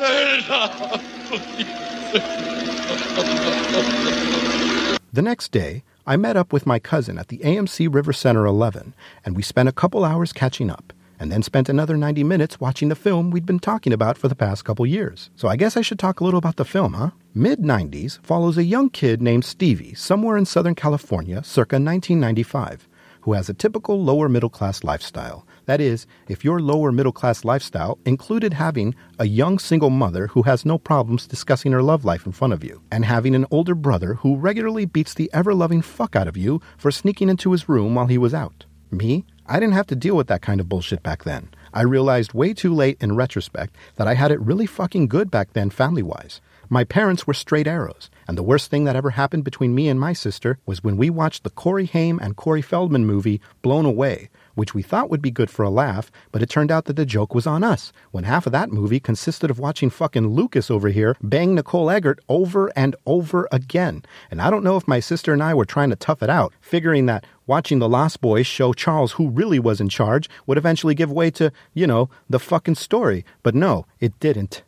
The 5.12 5.22
next 5.22 5.52
day, 5.52 5.82
I 6.06 6.16
met 6.16 6.38
up 6.38 6.54
with 6.54 6.64
my 6.64 6.78
cousin 6.78 7.18
at 7.18 7.28
the 7.28 7.36
AMC 7.38 7.92
River 7.92 8.14
Center 8.14 8.46
11, 8.46 8.94
and 9.26 9.36
we 9.36 9.42
spent 9.42 9.68
a 9.68 9.72
couple 9.72 10.02
hours 10.02 10.32
catching 10.32 10.70
up, 10.70 10.94
and 11.18 11.30
then 11.30 11.42
spent 11.42 11.68
another 11.68 11.98
90 11.98 12.24
minutes 12.24 12.58
watching 12.58 12.88
the 12.88 12.94
film 12.94 13.30
we'd 13.30 13.44
been 13.44 13.58
talking 13.58 13.92
about 13.92 14.16
for 14.16 14.28
the 14.28 14.34
past 14.34 14.64
couple 14.64 14.86
years. 14.86 15.28
So 15.36 15.48
I 15.48 15.56
guess 15.56 15.76
I 15.76 15.82
should 15.82 15.98
talk 15.98 16.20
a 16.20 16.24
little 16.24 16.38
about 16.38 16.56
the 16.56 16.64
film, 16.64 16.94
huh? 16.94 17.10
Mid 17.34 17.58
90s 17.58 18.20
follows 18.22 18.56
a 18.56 18.64
young 18.64 18.88
kid 18.88 19.20
named 19.20 19.44
Stevie 19.44 19.92
somewhere 19.92 20.38
in 20.38 20.46
Southern 20.46 20.74
California 20.74 21.44
circa 21.44 21.74
1995 21.74 22.88
who 23.22 23.32
has 23.34 23.48
a 23.48 23.54
typical 23.54 24.02
lower 24.02 24.28
middle 24.28 24.48
class 24.48 24.82
lifestyle. 24.84 25.46
That 25.66 25.80
is, 25.80 26.06
if 26.28 26.44
your 26.44 26.60
lower 26.60 26.92
middle 26.92 27.12
class 27.12 27.44
lifestyle 27.44 27.98
included 28.04 28.54
having 28.54 28.94
a 29.18 29.26
young 29.26 29.58
single 29.58 29.90
mother 29.90 30.28
who 30.28 30.42
has 30.42 30.64
no 30.64 30.78
problems 30.78 31.26
discussing 31.26 31.72
her 31.72 31.82
love 31.82 32.04
life 32.04 32.26
in 32.26 32.32
front 32.32 32.52
of 32.52 32.64
you, 32.64 32.82
and 32.90 33.04
having 33.04 33.34
an 33.34 33.46
older 33.50 33.74
brother 33.74 34.14
who 34.14 34.36
regularly 34.36 34.84
beats 34.84 35.14
the 35.14 35.30
ever 35.32 35.54
loving 35.54 35.82
fuck 35.82 36.16
out 36.16 36.28
of 36.28 36.36
you 36.36 36.60
for 36.78 36.90
sneaking 36.90 37.28
into 37.28 37.52
his 37.52 37.68
room 37.68 37.94
while 37.94 38.06
he 38.06 38.18
was 38.18 38.34
out. 38.34 38.64
Me? 38.90 39.24
I 39.46 39.58
didn't 39.58 39.74
have 39.74 39.86
to 39.88 39.96
deal 39.96 40.16
with 40.16 40.28
that 40.28 40.42
kind 40.42 40.60
of 40.60 40.68
bullshit 40.68 41.02
back 41.02 41.24
then. 41.24 41.50
I 41.72 41.82
realized 41.82 42.34
way 42.34 42.54
too 42.54 42.74
late 42.74 42.96
in 43.00 43.16
retrospect 43.16 43.76
that 43.96 44.08
I 44.08 44.14
had 44.14 44.32
it 44.32 44.40
really 44.40 44.66
fucking 44.66 45.08
good 45.08 45.30
back 45.30 45.52
then 45.52 45.70
family 45.70 46.02
wise. 46.02 46.40
My 46.68 46.84
parents 46.84 47.26
were 47.26 47.34
straight 47.34 47.66
arrows, 47.66 48.10
and 48.28 48.38
the 48.38 48.44
worst 48.44 48.70
thing 48.70 48.84
that 48.84 48.94
ever 48.94 49.10
happened 49.10 49.42
between 49.42 49.74
me 49.74 49.88
and 49.88 49.98
my 49.98 50.12
sister 50.12 50.58
was 50.66 50.84
when 50.84 50.96
we 50.96 51.10
watched 51.10 51.42
the 51.42 51.50
Corey 51.50 51.86
Haim 51.86 52.20
and 52.20 52.36
Corey 52.36 52.62
Feldman 52.62 53.04
movie 53.04 53.40
Blown 53.60 53.84
Away, 53.84 54.30
which 54.54 54.74
we 54.74 54.82
thought 54.82 55.10
would 55.10 55.22
be 55.22 55.30
good 55.30 55.50
for 55.50 55.62
a 55.62 55.70
laugh, 55.70 56.10
but 56.32 56.42
it 56.42 56.50
turned 56.50 56.70
out 56.70 56.86
that 56.86 56.96
the 56.96 57.06
joke 57.06 57.34
was 57.34 57.46
on 57.46 57.64
us, 57.64 57.92
when 58.10 58.24
half 58.24 58.46
of 58.46 58.52
that 58.52 58.70
movie 58.70 59.00
consisted 59.00 59.50
of 59.50 59.58
watching 59.58 59.90
fucking 59.90 60.28
Lucas 60.28 60.70
over 60.70 60.88
here 60.88 61.16
bang 61.22 61.54
Nicole 61.54 61.90
Eggert 61.90 62.20
over 62.28 62.72
and 62.76 62.96
over 63.06 63.48
again. 63.52 64.04
And 64.30 64.40
I 64.40 64.50
don't 64.50 64.64
know 64.64 64.76
if 64.76 64.88
my 64.88 65.00
sister 65.00 65.32
and 65.32 65.42
I 65.42 65.54
were 65.54 65.64
trying 65.64 65.90
to 65.90 65.96
tough 65.96 66.22
it 66.22 66.30
out, 66.30 66.52
figuring 66.60 67.06
that 67.06 67.26
watching 67.46 67.78
the 67.78 67.88
Lost 67.88 68.20
Boys 68.20 68.46
show 68.46 68.72
Charles 68.72 69.12
who 69.12 69.28
really 69.28 69.58
was 69.58 69.80
in 69.80 69.88
charge 69.88 70.28
would 70.46 70.58
eventually 70.58 70.94
give 70.94 71.10
way 71.10 71.30
to, 71.32 71.52
you 71.74 71.86
know, 71.86 72.08
the 72.28 72.38
fucking 72.38 72.76
story. 72.76 73.24
But 73.42 73.54
no, 73.54 73.86
it 73.98 74.18
didn't. 74.20 74.62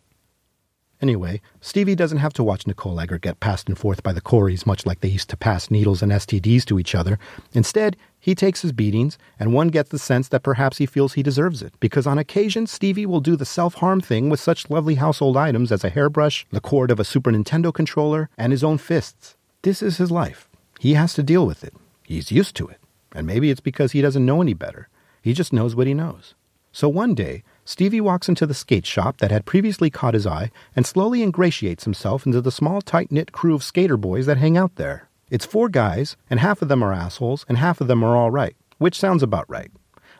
Anyway, 1.02 1.40
Stevie 1.61 1.97
doesn't 1.97 2.18
have 2.18 2.32
to 2.32 2.44
watch 2.44 2.64
Nicole 2.64 3.00
Eggert 3.00 3.23
get 3.23 3.40
passed 3.40 3.66
and 3.66 3.76
forth 3.76 4.04
by 4.04 4.12
the 4.12 4.21
Coreys 4.21 4.64
much 4.64 4.87
like 4.87 5.00
they 5.00 5.09
used 5.09 5.28
to 5.30 5.37
pass 5.37 5.68
needles 5.68 6.00
and 6.00 6.12
STDs 6.12 6.64
to 6.66 6.78
each 6.78 6.94
other. 6.94 7.18
Instead, 7.52 7.97
he 8.21 8.37
takes 8.37 8.62
his 8.62 8.71
beatings, 8.71 9.18
and 9.37 9.52
one 9.52 9.66
gets 9.66 9.90
the 9.90 9.99
sense 9.99 10.28
that 10.28 10.44
perhaps 10.44 10.78
he 10.78 10.87
feels 10.87 11.14
he 11.14 11.23
deserves 11.25 11.61
it, 11.61 11.75
because 11.80 12.06
on 12.06 12.18
occasion 12.18 12.68
Stevie 12.68 13.04
will 13.04 13.21
do 13.21 13.35
the 13.35 13.44
self 13.44 13.75
harm 13.75 14.00
thing 14.00 14.30
with 14.30 14.38
such 14.38 14.71
lovely 14.71 14.94
household 14.94 15.37
items 15.37 15.73
as 15.73 15.82
a 15.82 15.90
hairbrush, 15.90 16.47
the 16.52 16.61
cord 16.61 16.92
of 16.92 17.00
a 17.00 17.04
Super 17.04 17.32
Nintendo 17.32 17.75
controller, 17.75 18.30
and 18.38 18.52
his 18.52 18.62
own 18.62 18.78
fists. 18.78 19.37
This 19.62 19.82
is 19.82 19.97
his 19.97 20.12
life. 20.12 20.49
He 20.78 20.94
has 20.94 21.14
to 21.14 21.25
deal 21.25 21.44
with 21.44 21.64
it. 21.64 21.75
He's 22.04 22.30
used 22.30 22.54
to 22.56 22.68
it. 22.68 22.78
And 23.12 23.26
maybe 23.26 23.50
it's 23.50 23.61
because 23.61 23.90
he 23.90 24.02
doesn't 24.02 24.25
know 24.25 24.40
any 24.40 24.54
better. 24.54 24.88
He 25.21 25.32
just 25.32 25.52
knows 25.52 25.75
what 25.75 25.88
he 25.88 25.94
knows. 25.94 26.35
So 26.71 26.88
one 26.88 27.14
day, 27.14 27.42
Stevie 27.64 28.00
walks 28.00 28.28
into 28.28 28.45
the 28.45 28.54
skate 28.54 28.85
shop 28.85 29.19
that 29.19 29.31
had 29.31 29.45
previously 29.45 29.88
caught 29.88 30.14
his 30.14 30.26
eye 30.26 30.50
and 30.75 30.85
slowly 30.85 31.23
ingratiates 31.23 31.85
himself 31.85 32.26
into 32.26 32.40
the 32.40 32.50
small, 32.50 32.83
tight 32.83 33.12
knit 33.12 33.31
crew 33.31 33.54
of 33.54 33.62
skater 33.62 33.97
boys 33.97 34.26
that 34.26 34.38
hang 34.38 34.57
out 34.57 34.75
there. 34.75 35.09
It's 35.31 35.47
four 35.47 35.69
guys, 35.69 36.16
and 36.28 36.40
half 36.40 36.61
of 36.61 36.69
them 36.69 36.83
are 36.83 36.92
assholes, 36.92 37.47
and 37.49 37.59
half 37.59 37.81
of 37.81 37.87
them 37.87 38.02
are 38.02 38.16
all 38.16 38.33
right, 38.33 38.57
which 38.78 38.99
sounds 38.99 39.23
about 39.23 39.49
right. 39.49 39.71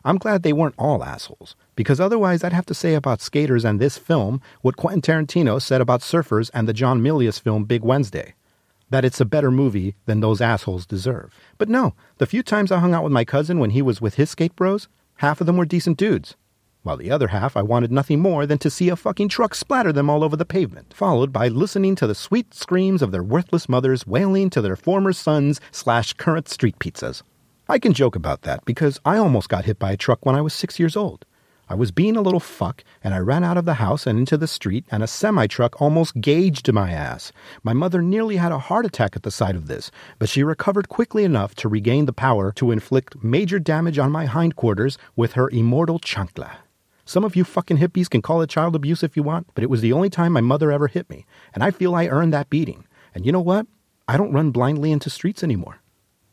I'm 0.05 0.19
glad 0.19 0.43
they 0.43 0.53
weren't 0.53 0.77
all 0.79 1.03
assholes, 1.03 1.57
because 1.75 2.01
otherwise 2.01 2.45
I'd 2.45 2.53
have 2.53 2.67
to 2.67 2.75
say 2.75 2.95
about 2.95 3.21
skaters 3.21 3.65
and 3.65 3.81
this 3.81 3.99
film 3.99 4.41
what 4.61 4.77
Quentin 4.77 5.03
Tarantino 5.03 5.61
said 5.61 5.81
about 5.81 6.01
surfers 6.01 6.49
and 6.55 6.69
the 6.69 6.73
John 6.73 7.03
Milius 7.03 7.41
film 7.41 7.65
Big 7.65 7.83
Wednesday 7.83 8.35
that 8.91 9.05
it's 9.07 9.21
a 9.21 9.25
better 9.25 9.51
movie 9.51 9.95
than 10.05 10.21
those 10.21 10.43
assholes 10.43 10.85
deserve. 10.85 11.35
But 11.57 11.71
no, 11.71 11.95
the 12.19 12.27
few 12.27 12.43
times 12.43 12.71
I 12.71 12.79
hung 12.79 12.93
out 12.93 13.03
with 13.03 13.13
my 13.13 13.25
cousin 13.25 13.59
when 13.59 13.71
he 13.71 13.81
was 13.81 14.03
with 14.03 14.17
his 14.17 14.29
skate 14.29 14.55
bros, 14.55 14.87
half 15.17 15.41
of 15.41 15.47
them 15.47 15.57
were 15.57 15.65
decent 15.65 15.97
dudes 15.97 16.37
while 16.83 16.97
the 16.97 17.11
other 17.11 17.29
half 17.29 17.57
I 17.57 17.63
wanted 17.63 17.93
nothing 17.93 18.21
more 18.21 18.47
than 18.47 18.59
to 18.59 18.71
see 18.71 18.89
a 18.89 18.97
fucking 18.97 19.29
truck 19.29 19.55
splatter 19.55 19.93
them 19.93 20.11
all 20.11 20.25
over 20.25 20.37
the 20.37 20.45
pavement, 20.45 20.93
followed 20.95 21.33
by 21.33 21.49
listening 21.49 21.95
to 21.97 22.07
the 22.07 22.15
sweet 22.15 22.55
screams 22.55 23.03
of 23.03 23.13
their 23.13 23.23
worthless 23.23 23.69
mothers 23.69 24.07
wailing 24.07 24.51
to 24.51 24.61
their 24.61 24.77
former 24.77 25.13
sons 25.13 25.61
slash 25.71 26.13
current 26.15 26.49
street 26.49 26.79
pizzas. 26.79 27.23
I 27.69 27.79
can 27.79 27.93
joke 27.93 28.17
about 28.17 28.43
that 28.43 28.65
because 28.65 29.01
I 29.05 29.17
almost 29.17 29.49
got 29.49 29.65
hit 29.65 29.79
by 29.79 29.93
a 29.93 29.97
truck 29.97 30.27
when 30.27 30.35
I 30.35 30.41
was 30.41 30.53
six 30.53 30.79
years 30.79 30.97
old. 30.97 31.25
I 31.69 31.75
was 31.75 31.91
being 31.91 32.17
a 32.17 32.21
little 32.21 32.41
fuck, 32.41 32.85
and 33.03 33.15
I 33.15 33.19
ran 33.19 33.45
out 33.45 33.57
of 33.57 33.65
the 33.65 33.75
house 33.75 34.07
and 34.07 34.19
into 34.19 34.37
the 34.37 34.47
street, 34.47 34.85
and 34.91 35.03
a 35.03 35.07
semi 35.07 35.47
truck 35.47 35.81
almost 35.81 36.21
gauged 36.21 36.71
my 36.71 36.91
ass. 36.91 37.33
My 37.63 37.73
mother 37.73 38.03
nearly 38.03 38.37
had 38.37 38.53
a 38.53 38.59
heart 38.59 38.85
attack 38.85 39.17
at 39.17 39.23
the 39.23 39.31
sight 39.31 39.57
of 39.57 39.69
this, 39.69 39.91
but 40.19 40.29
she 40.29 40.43
recovered 40.43 40.91
quickly 40.91 41.25
enough 41.25 41.55
to 41.55 41.69
regain 41.69 42.05
the 42.05 42.13
power 42.13 42.53
to 42.57 42.73
inflict 42.73 43.23
major 43.25 43.59
damage 43.59 43.99
on 43.99 44.13
my 44.13 44.27
hindquarters 44.27 44.99
with 45.17 45.33
her 45.33 45.49
immortal 45.49 45.99
chancla. 45.99 46.51
Some 47.05 47.25
of 47.25 47.35
you 47.35 47.45
fucking 47.45 47.79
hippies 47.79 48.09
can 48.09 48.23
call 48.23 48.43
it 48.43 48.51
child 48.51 48.77
abuse 48.77 49.03
if 49.03 49.17
you 49.17 49.23
want, 49.23 49.49
but 49.55 49.65
it 49.65 49.71
was 49.71 49.81
the 49.81 49.93
only 49.93 50.09
time 50.09 50.33
my 50.33 50.41
mother 50.41 50.71
ever 50.71 50.87
hit 50.87 51.11
me, 51.11 51.27
and 51.53 51.65
I 51.65 51.71
feel 51.71 51.95
I 51.95 52.07
earned 52.07 52.33
that 52.33 52.51
beating. 52.51 52.85
And 53.15 53.27
you 53.27 53.33
know 53.33 53.41
what? 53.41 53.67
I 54.07 54.17
don't 54.17 54.33
run 54.33 54.51
blindly 54.51 54.93
into 54.93 55.11
streets 55.11 55.43
anymore. 55.43 55.79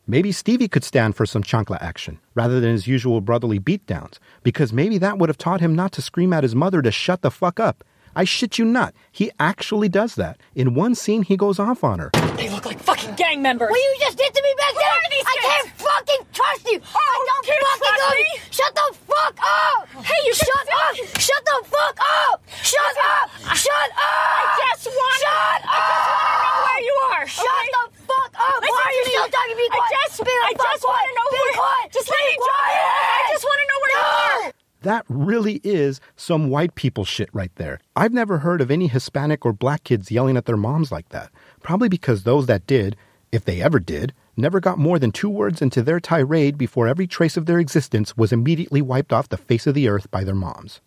Maybe 0.05 0.31
Stevie 0.31 0.67
could 0.67 0.83
stand 0.83 1.15
for 1.15 1.25
some 1.25 1.43
chancla 1.43 1.77
action 1.81 2.19
rather 2.33 2.59
than 2.59 2.71
his 2.71 2.87
usual 2.87 3.21
brotherly 3.21 3.59
beatdowns, 3.59 4.17
because 4.43 4.73
maybe 4.73 4.97
that 4.97 5.17
would 5.17 5.29
have 5.29 5.37
taught 5.37 5.61
him 5.61 5.75
not 5.75 5.91
to 5.93 6.01
scream 6.01 6.33
at 6.33 6.43
his 6.43 6.55
mother 6.55 6.81
to 6.81 6.91
shut 6.91 7.21
the 7.21 7.31
fuck 7.31 7.59
up. 7.59 7.83
I 8.15 8.23
shit 8.23 8.57
you 8.57 8.65
not. 8.65 8.93
He 9.11 9.31
actually 9.39 9.89
does 9.89 10.15
that. 10.15 10.39
In 10.55 10.73
one 10.73 10.95
scene, 10.95 11.23
he 11.23 11.37
goes 11.37 11.59
off 11.59 11.83
on 11.83 11.99
her. 11.99 12.09
They 12.35 12.49
look 12.49 12.65
like 12.65 12.79
fucking 12.79 13.15
gang 13.15 13.41
members. 13.41 13.69
Will 13.71 13.77
you 13.77 13.95
just 13.99 14.17
did 14.17 14.33
to 14.33 14.41
me 14.41 14.53
back 14.57 14.73
Who 14.73 14.79
there? 14.79 14.89
are 14.89 15.09
these 15.11 15.25
I 15.27 15.33
kids? 15.35 15.47
can't 15.49 15.69
fucking 15.87 16.21
trust 16.33 16.63
you. 16.71 16.77
Oh, 16.79 16.99
I 16.99 17.25
don't 17.29 17.45
can't 17.45 17.63
fucking 17.63 17.95
trust 17.99 18.15
me? 18.15 18.23
you. 18.23 18.39
Shut 18.51 18.71
the 18.75 18.87
fuck 19.07 19.35
up. 19.39 19.79
Hey, 20.03 20.19
you 20.25 20.33
shut 20.33 20.65
up. 20.71 20.95
finish. 20.95 21.11
Shut 21.19 21.43
the 21.45 21.57
fuck 21.69 21.97
up. 21.99 22.37
Shut 22.63 22.79
Listen, 22.79 23.03
up. 23.07 23.27
I- 23.45 23.55
Shut 23.59 23.89
up. 23.91 23.99
I 23.99 24.43
just 24.73 24.87
want 24.87 25.19
Shut 25.19 25.59
I 25.67 25.79
just 25.79 26.07
want 26.09 26.27
to 26.29 26.37
know 26.39 26.57
where 26.65 26.81
you 26.83 26.95
are. 27.13 27.23
Shut 27.27 27.45
okay? 27.45 27.69
the 27.75 27.83
fuck 28.07 28.31
up. 28.39 28.59
Listen 28.63 28.73
Why 28.73 28.83
are 28.87 28.95
you 28.95 29.03
me. 29.03 29.11
still 29.13 29.29
talking? 29.29 29.57
Be 29.59 29.67
I 29.69 29.75
quiet. 29.75 29.91
just, 29.99 30.15
I 30.23 30.51
just 30.55 30.83
want 30.87 31.03
to 31.03 31.13
know 31.19 31.27
Be 31.29 31.39
where. 31.39 31.55
quiet. 31.59 31.87
Just 31.93 32.07
Be 32.07 32.15
let 32.15 32.23
me 32.29 32.35
talk. 32.39 32.71
I 32.73 33.21
just 33.29 33.43
want 33.47 33.59
to 33.59 33.65
know 33.69 33.79
where 33.83 33.91
you 33.93 33.99
No. 33.99 34.09
are. 34.09 34.59
That 34.81 35.05
really 35.09 35.59
is 35.63 35.99
some 36.15 36.49
white 36.49 36.75
people 36.75 37.03
shit 37.03 37.29
right 37.33 37.51
there. 37.55 37.79
I've 37.95 38.13
never 38.13 38.39
heard 38.39 38.61
of 38.61 38.71
any 38.71 38.87
Hispanic 38.87 39.45
or 39.45 39.51
black 39.51 39.83
kids 39.83 40.09
yelling 40.09 40.37
at 40.37 40.45
their 40.45 40.55
moms 40.55 40.91
like 40.91 41.09
that. 41.09 41.31
Probably 41.61 41.89
because 41.89 42.23
those 42.23 42.45
that 42.45 42.65
did, 42.65 42.95
if 43.31 43.43
they 43.43 43.61
ever 43.61 43.79
did, 43.79 44.13
never 44.37 44.61
got 44.61 44.79
more 44.79 44.97
than 44.97 45.11
two 45.11 45.29
words 45.29 45.61
into 45.61 45.83
their 45.83 45.99
tirade 45.99 46.57
before 46.57 46.87
every 46.87 47.07
trace 47.07 47.35
of 47.35 47.45
their 47.45 47.59
existence 47.59 48.15
was 48.15 48.31
immediately 48.31 48.81
wiped 48.81 49.11
off 49.11 49.27
the 49.27 49.37
face 49.37 49.67
of 49.67 49.73
the 49.73 49.89
earth 49.89 50.09
by 50.11 50.23
their 50.23 50.35
moms. 50.35 50.79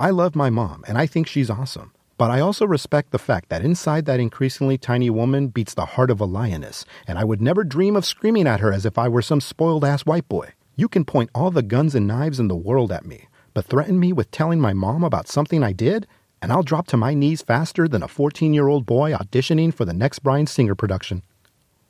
I 0.00 0.10
love 0.10 0.34
my 0.34 0.50
mom, 0.50 0.84
and 0.88 0.98
I 0.98 1.06
think 1.06 1.28
she's 1.28 1.50
awesome. 1.50 1.92
But 2.16 2.32
I 2.32 2.40
also 2.40 2.66
respect 2.66 3.12
the 3.12 3.18
fact 3.18 3.48
that 3.48 3.64
inside 3.64 4.04
that 4.06 4.18
increasingly 4.18 4.76
tiny 4.76 5.10
woman 5.10 5.46
beats 5.46 5.74
the 5.74 5.86
heart 5.86 6.10
of 6.10 6.20
a 6.20 6.24
lioness, 6.24 6.84
and 7.06 7.16
I 7.16 7.22
would 7.22 7.40
never 7.40 7.62
dream 7.62 7.94
of 7.94 8.04
screaming 8.04 8.48
at 8.48 8.58
her 8.58 8.72
as 8.72 8.84
if 8.84 8.98
I 8.98 9.06
were 9.06 9.22
some 9.22 9.40
spoiled 9.40 9.84
ass 9.84 10.04
white 10.04 10.28
boy. 10.28 10.54
You 10.74 10.88
can 10.88 11.04
point 11.04 11.30
all 11.34 11.52
the 11.52 11.62
guns 11.62 11.94
and 11.94 12.08
knives 12.08 12.40
in 12.40 12.48
the 12.48 12.56
world 12.56 12.90
at 12.90 13.04
me, 13.06 13.27
but 13.58 13.66
threaten 13.66 13.98
me 13.98 14.12
with 14.12 14.30
telling 14.30 14.60
my 14.60 14.72
mom 14.72 15.02
about 15.02 15.26
something 15.26 15.64
I 15.64 15.72
did, 15.72 16.06
and 16.40 16.52
I'll 16.52 16.62
drop 16.62 16.86
to 16.86 16.96
my 16.96 17.12
knees 17.12 17.42
faster 17.42 17.88
than 17.88 18.04
a 18.04 18.06
14 18.06 18.54
year 18.54 18.68
old 18.68 18.86
boy 18.86 19.10
auditioning 19.10 19.74
for 19.74 19.84
the 19.84 19.92
next 19.92 20.20
Bryan 20.20 20.46
Singer 20.46 20.76
production. 20.76 21.24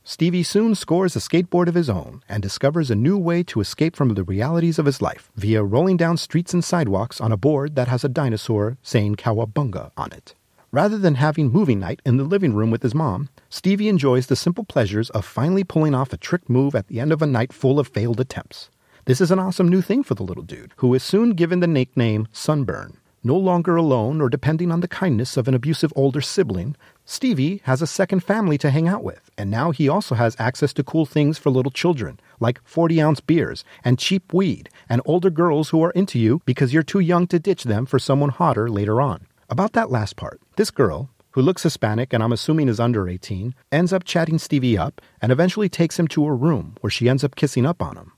Stevie 0.03 0.43
soon 0.43 0.75
scores 0.75 1.15
a 1.15 1.19
skateboard 1.19 1.69
of 1.69 1.75
his 1.75 1.91
own 1.91 2.23
and 2.27 2.43
discovers 2.43 2.91
a 2.91 2.95
new 2.95 3.19
way 3.19 3.43
to 3.43 3.61
escape 3.61 3.97
from 3.97 4.15
the 4.15 4.25
realities 4.25 4.79
of 4.79 4.87
his 4.87 5.03
life 5.03 5.31
via 5.37 5.63
rolling 5.63 5.99
down 5.99 6.17
streets 6.17 6.55
and 6.55 6.65
sidewalks 6.65 7.21
on 7.21 7.33
a 7.33 7.37
board 7.37 7.75
that 7.75 7.89
has 7.89 8.03
a 8.03 8.09
dinosaur 8.09 8.79
saying 8.83 9.17
Cowabunga 9.17 9.91
on 9.95 10.11
it. 10.13 10.35
Rather 10.73 10.97
than 10.97 11.17
having 11.17 11.53
movie 11.53 11.75
night 11.75 12.01
in 12.07 12.17
the 12.17 12.25
living 12.25 12.55
room 12.55 12.71
with 12.71 12.83
his 12.83 12.95
mom, 12.95 13.29
Stevie 13.51 13.91
enjoys 13.91 14.29
the 14.29 14.37
simple 14.37 14.65
pleasures 14.65 15.11
of 15.11 15.27
finally 15.27 15.65
pulling 15.65 15.95
off 15.95 16.15
a 16.15 16.17
trick 16.17 16.49
move 16.49 16.75
at 16.75 16.89
the 16.89 16.99
end 16.99 17.13
of 17.13 17.21
a 17.21 17.27
night 17.27 17.53
full 17.53 17.79
of 17.79 17.89
failed 17.89 18.21
attempts. 18.21 18.71
This 19.09 19.23
is 19.23 19.31
an 19.31 19.39
awesome 19.39 19.69
new 19.69 19.81
thing 19.81 20.03
for 20.03 20.15
the 20.15 20.23
little 20.23 20.43
dude, 20.43 20.75
who 20.77 20.93
is 20.93 21.03
soon 21.03 21.31
given 21.31 21.61
the 21.61 21.67
nickname 21.67 22.29
Sunburn. 22.31 22.99
No 23.25 23.39
longer 23.39 23.75
alone 23.75 24.21
or 24.21 24.29
depending 24.29 24.71
on 24.71 24.81
the 24.81 24.87
kindness 24.87 25.39
of 25.39 25.49
an 25.49 25.55
abusive 25.55 25.95
older 25.97 26.21
sibling, 26.21 26.77
Stevie 27.07 27.63
has 27.65 27.81
a 27.81 27.87
second 27.87 28.21
family 28.21 28.59
to 28.59 28.69
hang 28.69 28.87
out 28.87 29.03
with, 29.03 29.31
and 29.39 29.51
now 29.51 29.71
he 29.71 29.89
also 29.89 30.15
has 30.15 30.37
access 30.39 30.75
to 30.75 30.85
cool 30.85 31.07
things 31.07 31.39
for 31.39 31.49
little 31.49 31.71
children, 31.71 32.21
like 32.39 32.61
40 32.65 33.01
ounce 33.01 33.21
beers 33.21 33.65
and 33.83 33.99
cheap 33.99 34.35
weed, 34.35 34.69
and 34.91 35.01
older 35.07 35.31
girls 35.31 35.71
who 35.71 35.83
are 35.83 35.93
into 35.93 36.19
you 36.19 36.43
because 36.45 36.75
you're 36.75 36.83
too 36.83 37.01
young 37.01 37.27
to 37.29 37.39
ditch 37.39 37.65
them 37.65 37.87
for 37.87 37.99
someone 37.99 38.29
hotter 38.29 38.69
later 38.69 39.01
on. 39.01 39.27
About 39.49 39.73
that 39.73 39.91
last 39.91 40.17
part, 40.17 40.39
this 40.57 40.71
girl, 40.71 41.09
who 41.31 41.41
looks 41.41 41.63
Hispanic 41.63 42.13
and 42.13 42.23
I'm 42.23 42.33
assuming 42.33 42.69
is 42.69 42.79
under 42.79 43.09
18, 43.09 43.55
ends 43.73 43.95
up 43.95 44.05
chatting 44.05 44.39
Stevie 44.39 44.77
up 44.77 45.01
and 45.23 45.33
eventually 45.33 45.71
takes 45.71 45.99
him 45.99 46.09
to 46.09 46.27
her 46.27 46.37
room 46.37 46.77
where 46.83 46.91
she 46.91 47.09
ends 47.09 47.25
up 47.25 47.37
kissing 47.37 47.65
up 47.65 47.81
on 47.81 47.97
him. 47.97 48.13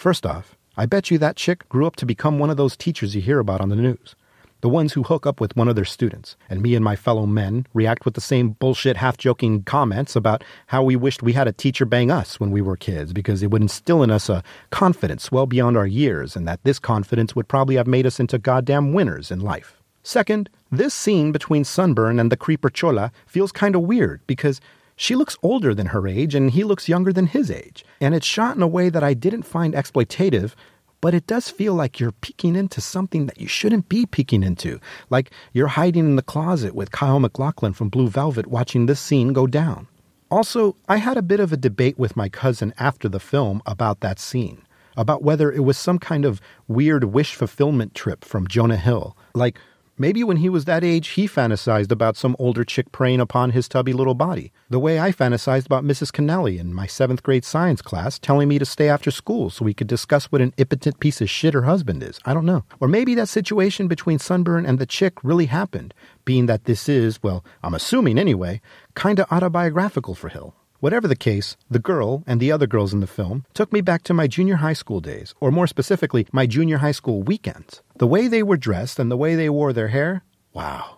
First 0.00 0.24
off, 0.24 0.56
I 0.78 0.86
bet 0.86 1.10
you 1.10 1.18
that 1.18 1.36
chick 1.36 1.68
grew 1.68 1.86
up 1.86 1.94
to 1.96 2.06
become 2.06 2.38
one 2.38 2.48
of 2.48 2.56
those 2.56 2.74
teachers 2.74 3.14
you 3.14 3.20
hear 3.20 3.38
about 3.38 3.60
on 3.60 3.68
the 3.68 3.76
news. 3.76 4.16
The 4.62 4.68
ones 4.70 4.94
who 4.94 5.02
hook 5.02 5.26
up 5.26 5.42
with 5.42 5.54
one 5.54 5.68
of 5.68 5.76
their 5.76 5.84
students, 5.84 6.38
and 6.48 6.62
me 6.62 6.74
and 6.74 6.82
my 6.82 6.96
fellow 6.96 7.26
men 7.26 7.66
react 7.74 8.06
with 8.06 8.14
the 8.14 8.22
same 8.22 8.52
bullshit, 8.52 8.96
half 8.96 9.18
joking 9.18 9.62
comments 9.62 10.16
about 10.16 10.42
how 10.68 10.82
we 10.82 10.96
wished 10.96 11.22
we 11.22 11.34
had 11.34 11.48
a 11.48 11.52
teacher 11.52 11.84
bang 11.84 12.10
us 12.10 12.40
when 12.40 12.50
we 12.50 12.62
were 12.62 12.78
kids 12.78 13.12
because 13.12 13.42
it 13.42 13.50
would 13.50 13.60
instill 13.60 14.02
in 14.02 14.10
us 14.10 14.30
a 14.30 14.42
confidence 14.70 15.30
well 15.30 15.44
beyond 15.44 15.76
our 15.76 15.86
years, 15.86 16.34
and 16.34 16.48
that 16.48 16.64
this 16.64 16.78
confidence 16.78 17.36
would 17.36 17.46
probably 17.46 17.74
have 17.74 17.86
made 17.86 18.06
us 18.06 18.18
into 18.18 18.38
goddamn 18.38 18.94
winners 18.94 19.30
in 19.30 19.40
life. 19.40 19.82
Second, 20.02 20.48
this 20.72 20.94
scene 20.94 21.30
between 21.30 21.62
Sunburn 21.62 22.18
and 22.18 22.32
the 22.32 22.38
creeper 22.38 22.70
Chola 22.70 23.12
feels 23.26 23.52
kind 23.52 23.76
of 23.76 23.82
weird 23.82 24.22
because 24.26 24.62
she 25.00 25.16
looks 25.16 25.38
older 25.42 25.74
than 25.74 25.86
her 25.86 26.06
age 26.06 26.34
and 26.34 26.50
he 26.50 26.62
looks 26.62 26.86
younger 26.86 27.10
than 27.10 27.26
his 27.26 27.50
age. 27.50 27.86
And 28.02 28.14
it's 28.14 28.26
shot 28.26 28.54
in 28.54 28.60
a 28.60 28.68
way 28.68 28.90
that 28.90 29.02
I 29.02 29.14
didn't 29.14 29.44
find 29.44 29.72
exploitative, 29.72 30.52
but 31.00 31.14
it 31.14 31.26
does 31.26 31.48
feel 31.48 31.72
like 31.72 31.98
you're 31.98 32.12
peeking 32.12 32.54
into 32.54 32.82
something 32.82 33.24
that 33.24 33.40
you 33.40 33.48
shouldn't 33.48 33.88
be 33.88 34.04
peeking 34.04 34.42
into. 34.42 34.78
Like 35.08 35.30
you're 35.54 35.68
hiding 35.68 36.04
in 36.04 36.16
the 36.16 36.22
closet 36.22 36.74
with 36.74 36.92
Kyle 36.92 37.18
MacLachlan 37.18 37.72
from 37.72 37.88
Blue 37.88 38.08
Velvet 38.08 38.48
watching 38.48 38.84
this 38.84 39.00
scene 39.00 39.32
go 39.32 39.46
down. 39.46 39.88
Also, 40.30 40.76
I 40.86 40.98
had 40.98 41.16
a 41.16 41.22
bit 41.22 41.40
of 41.40 41.50
a 41.50 41.56
debate 41.56 41.98
with 41.98 42.14
my 42.14 42.28
cousin 42.28 42.74
after 42.78 43.08
the 43.08 43.18
film 43.18 43.62
about 43.64 44.00
that 44.00 44.18
scene, 44.18 44.66
about 44.98 45.22
whether 45.22 45.50
it 45.50 45.64
was 45.64 45.78
some 45.78 45.98
kind 45.98 46.26
of 46.26 46.42
weird 46.68 47.04
wish 47.04 47.34
fulfillment 47.34 47.94
trip 47.94 48.22
from 48.22 48.46
Jonah 48.46 48.76
Hill. 48.76 49.16
Like, 49.34 49.58
Maybe 50.00 50.24
when 50.24 50.38
he 50.38 50.48
was 50.48 50.64
that 50.64 50.82
age, 50.82 51.08
he 51.08 51.28
fantasized 51.28 51.92
about 51.92 52.16
some 52.16 52.34
older 52.38 52.64
chick 52.64 52.90
preying 52.90 53.20
upon 53.20 53.50
his 53.50 53.68
tubby 53.68 53.92
little 53.92 54.14
body, 54.14 54.50
the 54.70 54.78
way 54.78 54.98
I 54.98 55.12
fantasized 55.12 55.66
about 55.66 55.84
Mrs. 55.84 56.10
Kennelly 56.10 56.58
in 56.58 56.72
my 56.72 56.86
seventh 56.86 57.22
grade 57.22 57.44
science 57.44 57.82
class 57.82 58.18
telling 58.18 58.48
me 58.48 58.58
to 58.58 58.64
stay 58.64 58.88
after 58.88 59.10
school 59.10 59.50
so 59.50 59.62
we 59.62 59.74
could 59.74 59.88
discuss 59.88 60.32
what 60.32 60.40
an 60.40 60.54
impotent 60.56 61.00
piece 61.00 61.20
of 61.20 61.28
shit 61.28 61.52
her 61.52 61.64
husband 61.64 62.02
is. 62.02 62.18
I 62.24 62.32
don't 62.32 62.46
know. 62.46 62.64
Or 62.80 62.88
maybe 62.88 63.14
that 63.16 63.28
situation 63.28 63.88
between 63.88 64.18
Sunburn 64.18 64.64
and 64.64 64.78
the 64.78 64.86
chick 64.86 65.22
really 65.22 65.46
happened, 65.46 65.92
being 66.24 66.46
that 66.46 66.64
this 66.64 66.88
is, 66.88 67.22
well, 67.22 67.44
I'm 67.62 67.74
assuming 67.74 68.18
anyway, 68.18 68.62
kinda 68.96 69.26
autobiographical 69.30 70.14
for 70.14 70.30
Hill. 70.30 70.54
Whatever 70.80 71.06
the 71.06 71.16
case, 71.16 71.58
the 71.70 71.78
girl 71.78 72.24
and 72.26 72.40
the 72.40 72.50
other 72.50 72.66
girls 72.66 72.94
in 72.94 73.00
the 73.00 73.06
film 73.06 73.44
took 73.52 73.70
me 73.70 73.82
back 73.82 74.02
to 74.04 74.14
my 74.14 74.26
junior 74.26 74.56
high 74.56 74.72
school 74.72 75.00
days, 75.00 75.34
or 75.38 75.50
more 75.50 75.66
specifically, 75.66 76.26
my 76.32 76.46
junior 76.46 76.78
high 76.78 76.92
school 76.92 77.22
weekends. 77.22 77.82
The 77.98 78.06
way 78.06 78.28
they 78.28 78.42
were 78.42 78.56
dressed 78.56 78.98
and 78.98 79.10
the 79.10 79.16
way 79.16 79.34
they 79.34 79.50
wore 79.50 79.74
their 79.74 79.88
hair, 79.88 80.24
wow. 80.54 80.96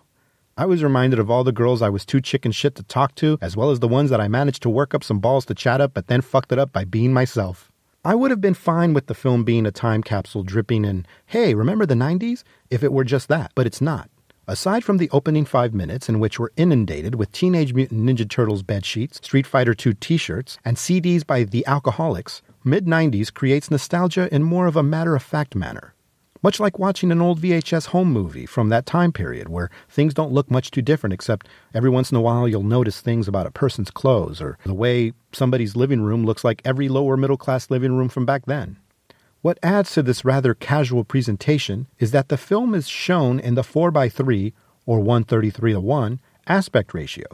I 0.55 0.65
was 0.67 0.83
reminded 0.83 1.19
of 1.19 1.29
all 1.29 1.43
the 1.43 1.51
girls 1.51 1.81
I 1.81 1.89
was 1.89 2.05
too 2.05 2.21
chicken 2.21 2.53
shit 2.53 2.75
to 2.75 2.83
talk 2.83 3.15
to, 3.15 3.37
as 3.41 3.57
well 3.57 3.71
as 3.71 3.81
the 3.81 3.89
ones 3.89 4.09
that 4.09 4.21
I 4.21 4.29
managed 4.29 4.63
to 4.63 4.69
work 4.69 4.93
up 4.93 5.03
some 5.03 5.19
balls 5.19 5.45
to 5.47 5.53
chat 5.53 5.81
up, 5.81 5.93
but 5.93 6.07
then 6.07 6.21
fucked 6.21 6.53
it 6.53 6.59
up 6.59 6.71
by 6.71 6.85
being 6.85 7.11
myself. 7.11 7.69
I 8.05 8.15
would 8.15 8.31
have 8.31 8.41
been 8.41 8.53
fine 8.53 8.93
with 8.93 9.07
the 9.07 9.13
film 9.13 9.43
being 9.43 9.65
a 9.65 9.71
time 9.71 10.01
capsule 10.01 10.43
dripping 10.43 10.85
in, 10.85 11.05
hey, 11.25 11.55
remember 11.55 11.85
the 11.85 11.93
90s? 11.95 12.43
if 12.69 12.83
it 12.83 12.93
were 12.93 13.03
just 13.03 13.27
that, 13.27 13.51
but 13.53 13.67
it's 13.67 13.81
not. 13.81 14.09
Aside 14.45 14.83
from 14.83 14.97
the 14.97 15.09
opening 15.11 15.45
five 15.45 15.73
minutes, 15.73 16.09
in 16.09 16.19
which 16.19 16.37
we're 16.37 16.49
inundated 16.57 17.15
with 17.15 17.31
Teenage 17.31 17.73
Mutant 17.73 18.01
Ninja 18.01 18.29
Turtles 18.29 18.61
bed 18.61 18.85
sheets, 18.85 19.21
Street 19.23 19.47
Fighter 19.47 19.73
II 19.73 19.93
t 19.93 20.17
shirts, 20.17 20.57
and 20.65 20.75
CDs 20.75 21.25
by 21.25 21.45
Tha 21.45 21.63
Alkaholiks, 21.65 22.41
mid 22.61 22.85
90s 22.85 23.33
creates 23.33 23.71
nostalgia 23.71 24.27
in 24.35 24.43
more 24.43 24.67
of 24.67 24.75
a 24.75 24.83
matter 24.83 25.15
of 25.15 25.23
fact 25.23 25.55
manner. 25.55 25.93
Much 26.41 26.59
like 26.59 26.77
watching 26.77 27.09
an 27.09 27.21
old 27.21 27.39
VHS 27.39 27.85
home 27.87 28.11
movie 28.11 28.45
from 28.45 28.67
that 28.67 28.85
time 28.85 29.13
period 29.13 29.47
where 29.47 29.69
things 29.87 30.13
don't 30.13 30.33
look 30.33 30.51
much 30.51 30.71
too 30.71 30.81
different, 30.81 31.13
except 31.13 31.47
every 31.73 31.89
once 31.89 32.11
in 32.11 32.17
a 32.17 32.21
while 32.21 32.45
you'll 32.45 32.63
notice 32.63 32.99
things 32.99 33.29
about 33.29 33.47
a 33.47 33.51
person's 33.51 33.89
clothes 33.89 34.41
or 34.41 34.57
the 34.65 34.73
way 34.73 35.13
somebody's 35.31 35.77
living 35.77 36.01
room 36.01 36.25
looks 36.25 36.43
like 36.43 36.61
every 36.65 36.89
lower 36.89 37.15
middle 37.15 37.37
class 37.37 37.71
living 37.71 37.95
room 37.95 38.09
from 38.09 38.25
back 38.25 38.45
then. 38.45 38.75
What 39.43 39.59
adds 39.61 39.91
to 39.91 40.01
this 40.01 40.23
rather 40.23 40.53
casual 40.53 41.03
presentation 41.03 41.87
is 41.99 42.11
that 42.11 42.29
the 42.29 42.37
film 42.37 42.73
is 42.73 42.87
shown 42.87 43.41
in 43.41 43.55
the 43.55 43.61
4x3 43.61 44.53
or 44.85 44.99
133 44.99 45.73
to 45.73 45.81
1 45.81 46.19
aspect 46.47 46.93
ratio. 46.93 47.25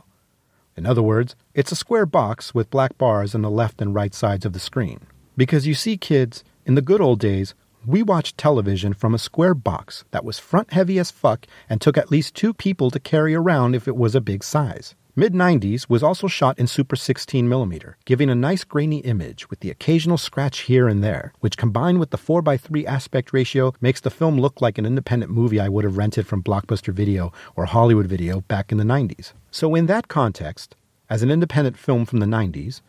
In 0.76 0.88
other 0.88 1.04
words, 1.04 1.36
it's 1.54 1.72
a 1.72 1.76
square 1.76 2.08
box 2.08 2.52
with 2.52 2.72
black 2.72 2.98
bars 2.98 3.36
on 3.36 3.44
the 3.44 3.52
left 3.52 3.80
and 3.80 3.94
right 3.94 4.16
sides 4.16 4.44
of 4.44 4.54
the 4.54 4.60
screen. 4.60 5.02
Because 5.38 5.68
you 5.68 5.76
see, 5.76 5.98
kids, 5.98 6.44
in 6.66 6.74
the 6.74 6.82
good 6.82 7.00
old 7.00 7.20
days, 7.20 7.54
we 7.86 8.02
watched 8.02 8.40
television 8.40 8.96
from 8.96 9.14
a 9.14 9.20
square 9.20 9.54
box 9.54 10.04
that 10.10 10.26
was 10.26 10.40
front 10.40 10.74
heavy 10.74 10.98
as 10.98 11.12
fuck 11.12 11.46
and 11.70 11.80
took 11.80 11.96
at 11.96 12.10
least 12.10 12.34
two 12.34 12.56
people 12.56 12.90
to 12.90 13.00
carry 13.00 13.36
around 13.36 13.76
if 13.76 13.88
it 13.88 13.96
was 13.96 14.16
a 14.16 14.20
big 14.20 14.44
size. 14.44 14.96
Mid 15.20 15.34
90s 15.34 15.90
was 15.90 16.02
also 16.02 16.28
shot 16.28 16.58
in 16.58 16.66
Super 16.66 16.96
16mm, 16.96 17.96
giving 18.06 18.30
a 18.30 18.36
nice 18.36 18.64
grainy 18.64 19.00
image 19.00 19.50
with 19.50 19.60
the 19.60 19.70
occasional 19.70 20.18
scratch 20.18 20.60
here 20.60 20.88
and 20.88 21.04
there, 21.04 21.34
which 21.42 21.58
combined 21.58 22.00
with 22.00 22.12
the 22.12 22.18
4x3 22.18 22.86
aspect 22.86 23.34
ratio 23.34 23.74
makes 23.82 24.00
the 24.00 24.12
film 24.12 24.40
look 24.40 24.62
like 24.62 24.78
an 24.78 24.86
independent 24.86 25.30
movie 25.30 25.60
I 25.60 25.68
would 25.68 25.84
have 25.84 25.98
rented 25.98 26.26
from 26.26 26.42
Blockbuster 26.42 26.94
Video 26.94 27.34
or 27.58 27.66
Hollywood 27.66 28.06
Video 28.06 28.40
back 28.40 28.72
in 28.72 28.78
the 28.78 28.86
90s. 28.86 29.34
So, 29.52 29.76
in 29.76 29.88
that 29.88 30.08
context, 30.08 30.78
as 31.10 31.22
an 31.22 31.32
independent 31.32 31.78
film 31.78 32.06
from 32.06 32.20
the 32.20 32.26
90s, 32.26 32.80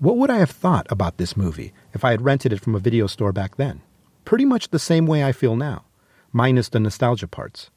what 0.00 0.18
would 0.18 0.28
I 0.28 0.36
have 0.36 0.50
thought 0.50 0.86
about 0.90 1.16
this 1.16 1.34
movie 1.34 1.72
if 1.94 2.04
I 2.04 2.10
had 2.10 2.20
rented 2.20 2.52
it 2.52 2.60
from 2.60 2.74
a 2.74 2.78
video 2.78 3.06
store 3.06 3.32
back 3.32 3.56
then? 3.56 3.80
Pretty 4.26 4.44
much 4.44 4.68
the 4.68 4.78
same 4.78 5.06
way 5.06 5.24
I 5.24 5.32
feel 5.32 5.56
now, 5.56 5.86
minus 6.30 6.68
the 6.68 6.78
nostalgia 6.78 7.26
parts. 7.26 7.70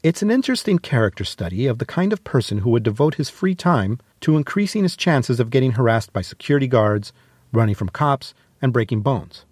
It's 0.00 0.22
an 0.22 0.30
interesting 0.30 0.78
character 0.78 1.24
study 1.24 1.66
of 1.66 1.78
the 1.78 1.84
kind 1.84 2.12
of 2.12 2.22
person 2.22 2.58
who 2.58 2.70
would 2.70 2.84
devote 2.84 3.16
his 3.16 3.30
free 3.30 3.56
time 3.56 3.98
to 4.20 4.36
increasing 4.36 4.84
his 4.84 4.96
chances 4.96 5.40
of 5.40 5.50
getting 5.50 5.72
harassed 5.72 6.12
by 6.12 6.22
security 6.22 6.68
guards, 6.68 7.12
running 7.52 7.74
from 7.74 7.88
cops, 7.88 8.32
and 8.62 8.72
breaking 8.72 9.00
bones. 9.00 9.44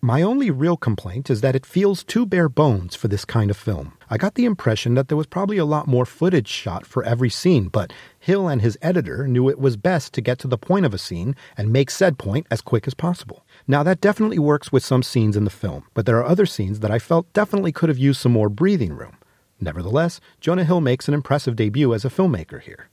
My 0.00 0.22
only 0.22 0.52
real 0.52 0.76
complaint 0.76 1.30
is 1.30 1.40
that 1.40 1.56
it 1.56 1.66
feels 1.66 2.04
too 2.04 2.26
bare 2.26 2.48
bones 2.48 2.94
for 2.94 3.08
this 3.08 3.24
kind 3.24 3.50
of 3.50 3.56
film. 3.56 3.94
I 4.08 4.18
got 4.18 4.36
the 4.36 4.44
impression 4.44 4.94
that 4.94 5.08
there 5.08 5.16
was 5.16 5.26
probably 5.26 5.58
a 5.58 5.64
lot 5.64 5.88
more 5.88 6.06
footage 6.06 6.46
shot 6.46 6.86
for 6.86 7.02
every 7.02 7.28
scene, 7.28 7.66
but 7.66 7.92
Hill 8.20 8.46
and 8.46 8.62
his 8.62 8.78
editor 8.80 9.26
knew 9.26 9.48
it 9.48 9.58
was 9.58 9.76
best 9.76 10.12
to 10.12 10.20
get 10.20 10.38
to 10.38 10.46
the 10.46 10.56
point 10.56 10.86
of 10.86 10.94
a 10.94 10.98
scene 10.98 11.34
and 11.56 11.72
make 11.72 11.90
said 11.90 12.18
point 12.18 12.46
as 12.52 12.60
quick 12.60 12.86
as 12.86 12.94
possible. 12.94 13.44
Now, 13.66 13.82
that 13.82 14.00
definitely 14.00 14.38
works 14.38 14.70
with 14.70 14.84
some 14.84 15.02
scenes 15.02 15.36
in 15.36 15.42
the 15.42 15.50
film, 15.50 15.86
but 15.92 16.06
there 16.06 16.18
are 16.18 16.24
other 16.24 16.46
scenes 16.46 16.78
that 16.78 16.92
I 16.92 17.00
felt 17.00 17.32
definitely 17.32 17.72
could 17.72 17.88
have 17.88 17.98
used 17.98 18.20
some 18.20 18.30
more 18.30 18.48
breathing 18.48 18.92
room. 18.92 19.16
Nevertheless, 19.60 20.20
Jonah 20.40 20.64
Hill 20.64 20.80
makes 20.80 21.08
an 21.08 21.14
impressive 21.14 21.56
debut 21.56 21.92
as 21.94 22.04
a 22.04 22.10
filmmaker 22.10 22.60
here. 22.60 22.88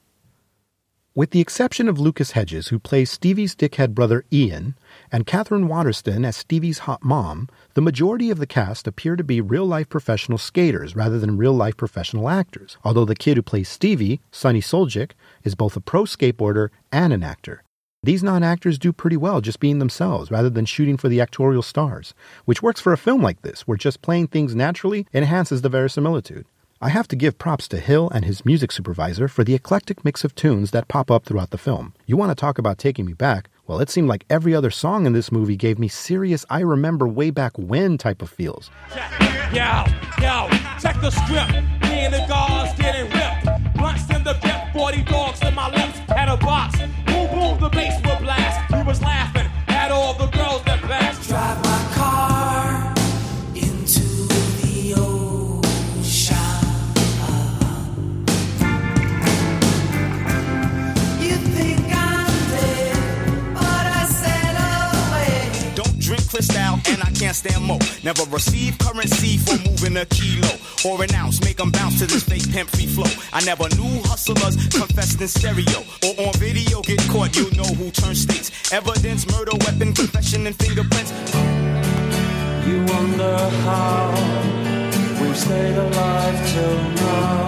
With 1.15 1.31
the 1.31 1.39
exception 1.39 1.87
of 1.87 1.97
Lucas 1.97 2.31
Hedges, 2.31 2.67
who 2.67 2.77
plays 2.77 3.09
Stevie's 3.09 3.55
dickhead 3.55 3.93
brother 3.93 4.25
Ian, 4.33 4.75
and 5.09 5.25
Katherine 5.25 5.69
Waterston 5.69 6.25
as 6.25 6.35
Stevie's 6.35 6.79
hot 6.79 7.05
mom, 7.05 7.47
the 7.73 7.81
majority 7.81 8.29
of 8.29 8.37
the 8.37 8.45
cast 8.45 8.85
appear 8.85 9.15
to 9.15 9.23
be 9.23 9.39
real 9.39 9.65
life 9.65 9.87
professional 9.87 10.37
skaters 10.37 10.93
rather 10.93 11.17
than 11.17 11.37
real 11.37 11.53
life 11.53 11.77
professional 11.77 12.27
actors, 12.27 12.75
although 12.83 13.05
the 13.05 13.15
kid 13.15 13.37
who 13.37 13.43
plays 13.43 13.69
Stevie, 13.69 14.19
Sunny 14.29 14.59
Suljic, 14.59 15.11
is 15.45 15.55
both 15.55 15.77
a 15.77 15.79
pro 15.79 16.03
skateboarder 16.03 16.67
and 16.91 17.13
an 17.13 17.23
actor. 17.23 17.63
These 18.03 18.21
non 18.21 18.43
actors 18.43 18.77
do 18.77 18.91
pretty 18.91 19.15
well 19.15 19.39
just 19.39 19.61
being 19.61 19.79
themselves 19.79 20.29
rather 20.29 20.49
than 20.49 20.65
shooting 20.65 20.97
for 20.97 21.07
the 21.07 21.19
actorial 21.19 21.63
stars, 21.63 22.13
which 22.43 22.61
works 22.61 22.81
for 22.81 22.91
a 22.91 22.97
film 22.97 23.23
like 23.23 23.41
this, 23.41 23.61
where 23.61 23.77
just 23.77 24.01
playing 24.01 24.27
things 24.27 24.53
naturally 24.53 25.07
enhances 25.13 25.61
the 25.61 25.69
verisimilitude. 25.69 26.45
I 26.85 26.89
have 26.89 27.07
to 27.07 27.15
give 27.15 27.39
props 27.39 27.67
to 27.69 27.79
Hill 27.79 28.11
and 28.13 28.25
his 28.25 28.45
music 28.45 28.71
supervisor 28.71 29.27
for 29.27 29.43
the 29.43 29.55
eclectic 29.55 30.05
mix 30.05 30.23
of 30.23 30.35
tunes 30.35 30.69
that 30.69 30.87
pop 30.87 31.09
up 31.09 31.25
throughout 31.25 31.49
the 31.49 31.57
film. 31.57 31.95
You 32.05 32.15
want 32.15 32.29
to 32.29 32.35
talk 32.35 32.59
about 32.59 32.77
taking 32.77 33.07
me 33.07 33.13
back? 33.13 33.49
Well, 33.65 33.79
it 33.79 33.89
seemed 33.89 34.07
like 34.07 34.23
every 34.29 34.53
other 34.53 34.69
song 34.69 35.07
in 35.07 35.13
this 35.13 35.31
movie 35.31 35.55
gave 35.55 35.79
me 35.79 35.87
serious 35.87 36.45
I 36.47 36.59
remember 36.59 37.07
way 37.07 37.31
back 37.31 37.57
when 37.57 37.97
type 37.97 38.21
of 38.21 38.29
feels. 38.29 38.69
Yo, 39.51 39.85
yo, 40.21 40.47
check 40.79 41.01
the 41.01 41.09
script. 41.09 41.53
Me 41.89 42.05
and 42.05 42.13
the 42.13 42.23
guards 42.27 42.77
getting 42.77 43.05
ripped. 43.05 43.73
Blunts 43.73 44.07
in 44.11 44.23
the 44.23 44.33
dip, 44.33 44.71
40 44.71 45.03
dogs 45.05 45.41
in 45.41 45.55
my 45.55 45.71
lips. 45.71 45.97
Had 46.07 46.29
a 46.29 46.37
box. 46.37 46.77
Never 68.05 68.23
receive 68.25 68.77
currency 68.77 69.37
for 69.37 69.57
moving 69.67 69.97
a 69.97 70.05
kilo 70.05 70.53
or 70.85 71.03
an 71.03 71.11
ounce. 71.15 71.43
Make 71.43 71.57
them 71.57 71.71
bounce 71.71 71.97
to 71.97 72.05
this 72.05 72.23
fake 72.23 72.47
pimp 72.51 72.69
free 72.69 72.85
flow. 72.85 73.09
I 73.33 73.43
never 73.43 73.67
knew 73.69 73.99
hustlers 74.03 74.55
confessed 74.67 75.21
in 75.21 75.27
stereo 75.27 75.79
or 76.05 76.27
on 76.27 76.33
video. 76.33 76.83
Get 76.83 77.01
caught, 77.09 77.35
you 77.35 77.49
know 77.57 77.63
who 77.63 77.89
turned 77.89 78.15
states. 78.15 78.71
Evidence, 78.71 79.25
murder, 79.31 79.57
weapon, 79.61 79.91
confession, 79.91 80.45
and 80.45 80.55
fingerprints. 80.55 81.11
You 82.67 82.85
wonder 82.93 83.37
how 83.65 84.13
we've 85.19 85.35
stayed 85.35 85.75
alive 85.75 86.51
till 86.53 86.77
now. 87.01 87.47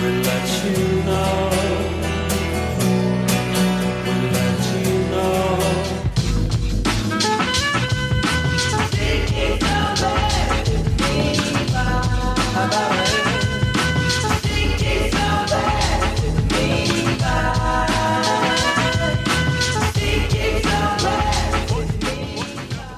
We 0.00 0.22
let 0.24 0.64
you 0.64 1.02
know. 1.02 1.99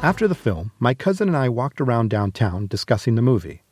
After 0.03 0.27
the 0.27 0.35
film, 0.35 0.73
my 0.81 0.95
cousin 0.95 1.29
and 1.29 1.37
I 1.37 1.49
walked 1.49 1.81
around 1.81 2.11
downtown 2.11 2.67
discussing 2.67 3.15
the 3.15 3.23
movie. 3.23 3.63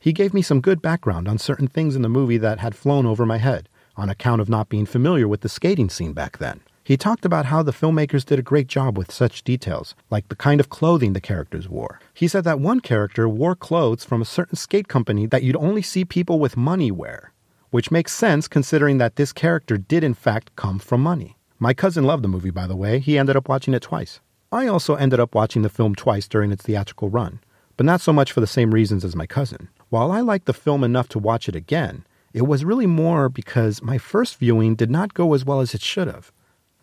He 0.00 0.12
gave 0.12 0.34
me 0.34 0.42
some 0.42 0.60
good 0.60 0.82
background 0.82 1.28
on 1.28 1.38
certain 1.38 1.68
things 1.68 1.94
in 1.94 2.02
the 2.02 2.08
movie 2.08 2.38
that 2.38 2.58
had 2.58 2.74
flown 2.74 3.06
over 3.06 3.24
my 3.24 3.36
head, 3.38 3.68
on 3.96 4.10
account 4.10 4.40
of 4.40 4.48
not 4.48 4.68
being 4.68 4.84
familiar 4.84 5.28
with 5.28 5.42
the 5.42 5.48
skating 5.48 5.88
scene 5.88 6.12
back 6.12 6.38
then. 6.38 6.60
He 6.82 6.96
talked 6.96 7.24
about 7.24 7.46
how 7.46 7.62
the 7.62 7.72
filmmakers 7.72 8.24
did 8.24 8.40
a 8.40 8.42
great 8.42 8.66
job 8.66 8.98
with 8.98 9.12
such 9.12 9.44
details, 9.44 9.94
like 10.10 10.28
the 10.28 10.34
kind 10.34 10.58
of 10.58 10.70
clothing 10.70 11.12
the 11.12 11.20
characters 11.20 11.68
wore. 11.68 12.00
He 12.12 12.26
said 12.26 12.42
that 12.42 12.58
one 12.58 12.80
character 12.80 13.28
wore 13.28 13.54
clothes 13.54 14.04
from 14.04 14.20
a 14.20 14.24
certain 14.24 14.56
skate 14.56 14.88
company 14.88 15.26
that 15.26 15.44
you'd 15.44 15.54
only 15.54 15.82
see 15.82 16.04
people 16.04 16.40
with 16.40 16.56
money 16.56 16.90
wear, 16.90 17.32
which 17.70 17.92
makes 17.92 18.12
sense 18.12 18.48
considering 18.48 18.98
that 18.98 19.14
this 19.14 19.32
character 19.32 19.78
did 19.78 20.02
in 20.02 20.14
fact 20.14 20.50
come 20.56 20.80
from 20.80 21.00
money. 21.00 21.36
My 21.60 21.74
cousin 21.74 22.02
loved 22.02 22.24
the 22.24 22.28
movie, 22.28 22.50
by 22.50 22.66
the 22.66 22.74
way. 22.74 22.98
He 22.98 23.16
ended 23.16 23.36
up 23.36 23.48
watching 23.48 23.72
it 23.72 23.82
twice. 23.82 24.18
I 24.52 24.68
also 24.68 24.94
ended 24.94 25.18
up 25.18 25.34
watching 25.34 25.62
the 25.62 25.68
film 25.68 25.94
twice 25.94 26.28
during 26.28 26.52
its 26.52 26.62
theatrical 26.62 27.08
run, 27.08 27.40
but 27.76 27.86
not 27.86 28.00
so 28.00 28.12
much 28.12 28.32
for 28.32 28.40
the 28.40 28.46
same 28.46 28.72
reasons 28.72 29.04
as 29.04 29.16
my 29.16 29.26
cousin. 29.26 29.68
While 29.88 30.12
I 30.12 30.20
liked 30.20 30.46
the 30.46 30.52
film 30.52 30.84
enough 30.84 31.08
to 31.10 31.18
watch 31.18 31.48
it 31.48 31.56
again, 31.56 32.06
it 32.32 32.46
was 32.46 32.64
really 32.64 32.86
more 32.86 33.28
because 33.28 33.82
my 33.82 33.98
first 33.98 34.36
viewing 34.36 34.74
did 34.74 34.90
not 34.90 35.14
go 35.14 35.34
as 35.34 35.44
well 35.44 35.60
as 35.60 35.74
it 35.74 35.80
should 35.80 36.06
have. 36.06 36.32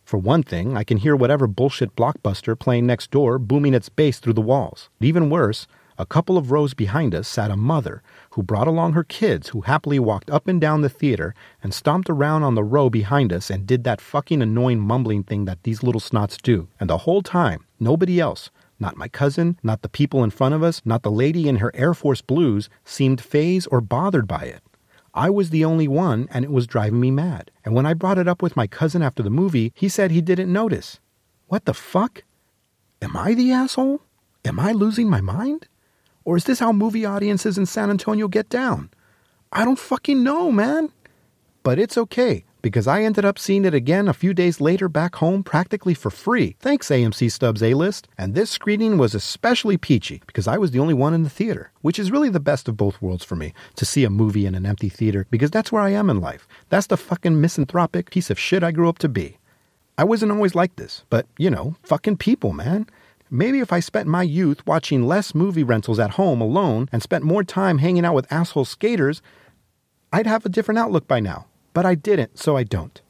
For 0.03 0.17
one 0.17 0.43
thing, 0.43 0.75
I 0.75 0.83
can 0.83 0.97
hear 0.97 1.15
whatever 1.15 1.47
bullshit 1.47 1.95
blockbuster 1.95 2.59
playing 2.59 2.85
next 2.85 3.11
door 3.11 3.39
booming 3.39 3.73
its 3.73 3.87
bass 3.87 4.19
through 4.19 4.33
the 4.33 4.41
walls. 4.41 4.89
Even 4.99 5.29
worse, 5.29 5.65
a 5.97 6.05
couple 6.05 6.37
of 6.37 6.51
rows 6.51 6.73
behind 6.73 7.13
us 7.13 7.27
sat 7.27 7.51
a 7.51 7.57
mother 7.57 8.01
who 8.31 8.43
brought 8.43 8.67
along 8.67 8.93
her 8.93 9.03
kids 9.03 9.49
who 9.49 9.61
happily 9.61 9.99
walked 9.99 10.29
up 10.29 10.47
and 10.47 10.59
down 10.59 10.81
the 10.81 10.89
theater 10.89 11.33
and 11.61 11.73
stomped 11.73 12.09
around 12.09 12.43
on 12.43 12.55
the 12.55 12.63
row 12.63 12.89
behind 12.89 13.31
us 13.31 13.49
and 13.49 13.67
did 13.67 13.83
that 13.83 14.01
fucking 14.01 14.41
annoying 14.41 14.79
mumbling 14.79 15.23
thing 15.23 15.45
that 15.45 15.63
these 15.63 15.83
little 15.83 16.01
snots 16.01 16.41
do. 16.41 16.67
And 16.79 16.89
the 16.89 16.99
whole 16.99 17.21
time, 17.21 17.65
nobody 17.79 18.19
else, 18.19 18.49
Not 18.79 18.97
my 18.97 19.07
cousin, 19.07 19.57
not 19.63 19.81
the 19.81 19.87
people 19.89 20.25
in 20.25 20.29
front 20.29 20.55
of 20.55 20.61
us, 20.61 20.81
not 20.83 21.03
the 21.03 21.11
lady 21.11 21.47
in 21.47 21.57
her 21.57 21.71
Air 21.73 21.93
Force 21.93 22.21
blues 22.21 22.69
seemed 22.83 23.21
phased 23.21 23.67
or 23.71 23.79
bothered 23.81 24.27
by 24.27 24.43
it. 24.43 24.61
I 25.13 25.29
was 25.29 25.51
the 25.51 25.63
only 25.63 25.87
one, 25.87 26.27
and 26.31 26.43
it 26.43 26.51
was 26.51 26.67
driving 26.67 26.99
me 26.99 27.11
mad. 27.11 27.51
And 27.63 27.75
when 27.75 27.85
I 27.85 27.93
brought 27.93 28.17
it 28.17 28.27
up 28.27 28.41
with 28.41 28.57
my 28.57 28.67
cousin 28.67 29.01
after 29.01 29.21
the 29.23 29.29
movie, 29.29 29.71
he 29.75 29.87
said 29.87 30.11
he 30.11 30.21
didn't 30.21 30.51
notice. 30.51 30.99
What 31.47 31.63
the 31.65 31.73
fuck? 31.73 32.23
Am 33.01 33.15
I 33.15 33.33
the 33.35 33.51
asshole? 33.51 34.01
Am 34.43 34.59
I 34.59 34.71
losing 34.71 35.09
my 35.09 35.21
mind? 35.21 35.67
Or 36.25 36.37
is 36.37 36.45
this 36.45 36.59
how 36.59 36.71
movie 36.71 37.05
audiences 37.05 37.57
in 37.57 37.65
San 37.65 37.89
Antonio 37.89 38.27
get 38.27 38.49
down? 38.49 38.89
I 39.51 39.65
don't 39.65 39.79
fucking 39.79 40.23
know, 40.23 40.51
man. 40.51 40.91
But 41.63 41.79
it's 41.79 41.97
okay, 41.97 42.43
because 42.61 42.87
I 42.87 43.03
ended 43.03 43.23
up 43.23 43.37
seeing 43.39 43.65
it 43.65 43.73
again 43.73 44.07
a 44.07 44.13
few 44.13 44.33
days 44.33 44.59
later 44.59 44.89
back 44.89 45.15
home 45.15 45.43
practically 45.43 45.93
for 45.93 46.09
free. 46.09 46.55
Thanks, 46.59 46.89
AMC 46.89 47.31
Stubs 47.31 47.63
A 47.63 47.73
List. 47.73 48.07
And 48.17 48.35
this 48.35 48.49
screening 48.49 48.97
was 48.97 49.13
especially 49.13 49.77
peachy 49.77 50.21
because 50.25 50.47
I 50.47 50.57
was 50.57 50.71
the 50.71 50.79
only 50.79 50.93
one 50.93 51.13
in 51.13 51.23
the 51.23 51.29
theater, 51.29 51.71
which 51.81 51.99
is 51.99 52.11
really 52.11 52.29
the 52.29 52.39
best 52.39 52.67
of 52.67 52.75
both 52.75 53.01
worlds 53.01 53.23
for 53.23 53.35
me 53.35 53.53
to 53.75 53.85
see 53.85 54.03
a 54.03 54.09
movie 54.09 54.45
in 54.45 54.55
an 54.55 54.65
empty 54.65 54.89
theater 54.89 55.27
because 55.29 55.51
that's 55.51 55.71
where 55.71 55.81
I 55.81 55.91
am 55.91 56.09
in 56.09 56.19
life. 56.19 56.47
That's 56.69 56.87
the 56.87 56.97
fucking 56.97 57.39
misanthropic 57.39 58.11
piece 58.11 58.29
of 58.29 58.39
shit 58.39 58.63
I 58.63 58.71
grew 58.71 58.89
up 58.89 58.99
to 58.99 59.09
be. 59.09 59.37
I 59.97 60.03
wasn't 60.03 60.31
always 60.31 60.55
like 60.55 60.75
this, 60.75 61.05
but 61.09 61.27
you 61.37 61.49
know, 61.49 61.75
fucking 61.83 62.17
people, 62.17 62.51
man. 62.51 62.87
Maybe 63.35 63.61
if 63.61 63.73
I 63.73 63.79
spent 63.79 64.07
my 64.07 64.21
youth 64.21 64.63
watching 64.67 65.07
less 65.07 65.33
movie 65.33 65.63
rentals 65.63 65.97
at 65.97 66.11
home 66.11 66.39
alone 66.39 66.87
and 66.91 67.01
spent 67.01 67.23
more 67.23 67.43
time 67.43 67.79
hanging 67.79 68.05
out 68.05 68.13
with 68.13 68.31
asshole 68.31 68.65
skaters, 68.65 69.23
I'd 70.11 70.27
have 70.27 70.45
a 70.45 70.49
different 70.49 70.77
outlook 70.77 71.07
by 71.07 71.19
now. 71.19 71.47
But 71.73 71.83
I 71.83 71.95
didn't, 71.95 72.37
so 72.37 72.55
I 72.55 72.63
don't. 72.63 73.01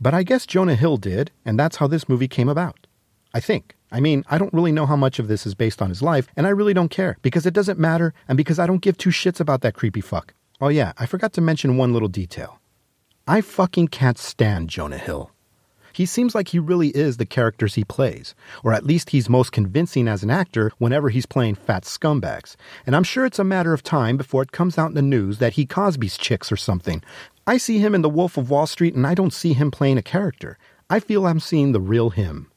But 0.00 0.14
I 0.14 0.22
guess 0.22 0.46
Jonah 0.46 0.76
Hill 0.76 0.96
did, 0.96 1.32
and 1.44 1.58
that's 1.58 1.78
how 1.78 1.88
this 1.88 2.08
movie 2.08 2.28
came 2.28 2.48
about. 2.48 2.86
I 3.34 3.40
think. 3.40 3.74
I 3.90 3.98
mean, 3.98 4.24
I 4.30 4.38
don't 4.38 4.54
really 4.54 4.70
know 4.70 4.86
how 4.86 4.94
much 4.94 5.18
of 5.18 5.26
this 5.26 5.44
is 5.44 5.56
based 5.56 5.82
on 5.82 5.88
his 5.88 6.02
life, 6.02 6.28
and 6.36 6.46
I 6.46 6.50
really 6.50 6.72
don't 6.72 6.88
care, 6.88 7.16
because 7.20 7.46
it 7.46 7.52
doesn't 7.52 7.80
matter, 7.80 8.14
and 8.28 8.36
because 8.36 8.60
I 8.60 8.68
don't 8.68 8.80
give 8.80 8.96
two 8.96 9.10
shits 9.10 9.40
about 9.40 9.62
that 9.62 9.74
creepy 9.74 10.00
fuck. 10.00 10.34
Oh 10.60 10.68
yeah, 10.68 10.92
I 10.98 11.06
forgot 11.06 11.32
to 11.32 11.40
mention 11.40 11.76
one 11.76 11.92
little 11.92 12.06
detail. 12.06 12.60
I 13.26 13.40
fucking 13.40 13.88
can't 13.88 14.18
stand 14.18 14.70
Jonah 14.70 14.98
Hill. 14.98 15.32
He 15.92 16.06
seems 16.06 16.34
like 16.34 16.48
he 16.48 16.58
really 16.58 16.88
is 16.88 17.16
the 17.16 17.26
characters 17.26 17.74
he 17.74 17.84
plays, 17.84 18.34
or 18.62 18.72
at 18.72 18.84
least 18.84 19.10
he's 19.10 19.28
most 19.28 19.52
convincing 19.52 20.08
as 20.08 20.22
an 20.22 20.30
actor 20.30 20.72
whenever 20.78 21.08
he's 21.08 21.26
playing 21.26 21.56
fat 21.56 21.84
scumbags. 21.84 22.56
And 22.86 22.94
I'm 22.94 23.04
sure 23.04 23.24
it's 23.24 23.38
a 23.38 23.44
matter 23.44 23.72
of 23.72 23.82
time 23.82 24.16
before 24.16 24.42
it 24.42 24.52
comes 24.52 24.78
out 24.78 24.88
in 24.88 24.94
the 24.94 25.02
news 25.02 25.38
that 25.38 25.54
he 25.54 25.66
Cosby's 25.66 26.16
chicks 26.16 26.50
or 26.50 26.56
something. 26.56 27.02
I 27.46 27.56
see 27.56 27.78
him 27.78 27.94
in 27.94 28.02
The 28.02 28.08
Wolf 28.08 28.36
of 28.36 28.50
Wall 28.50 28.66
Street 28.66 28.94
and 28.94 29.06
I 29.06 29.14
don't 29.14 29.32
see 29.32 29.52
him 29.52 29.70
playing 29.70 29.98
a 29.98 30.02
character. 30.02 30.58
I 30.88 31.00
feel 31.00 31.26
I'm 31.26 31.40
seeing 31.40 31.72
the 31.72 31.80
real 31.80 32.10
him. 32.10 32.50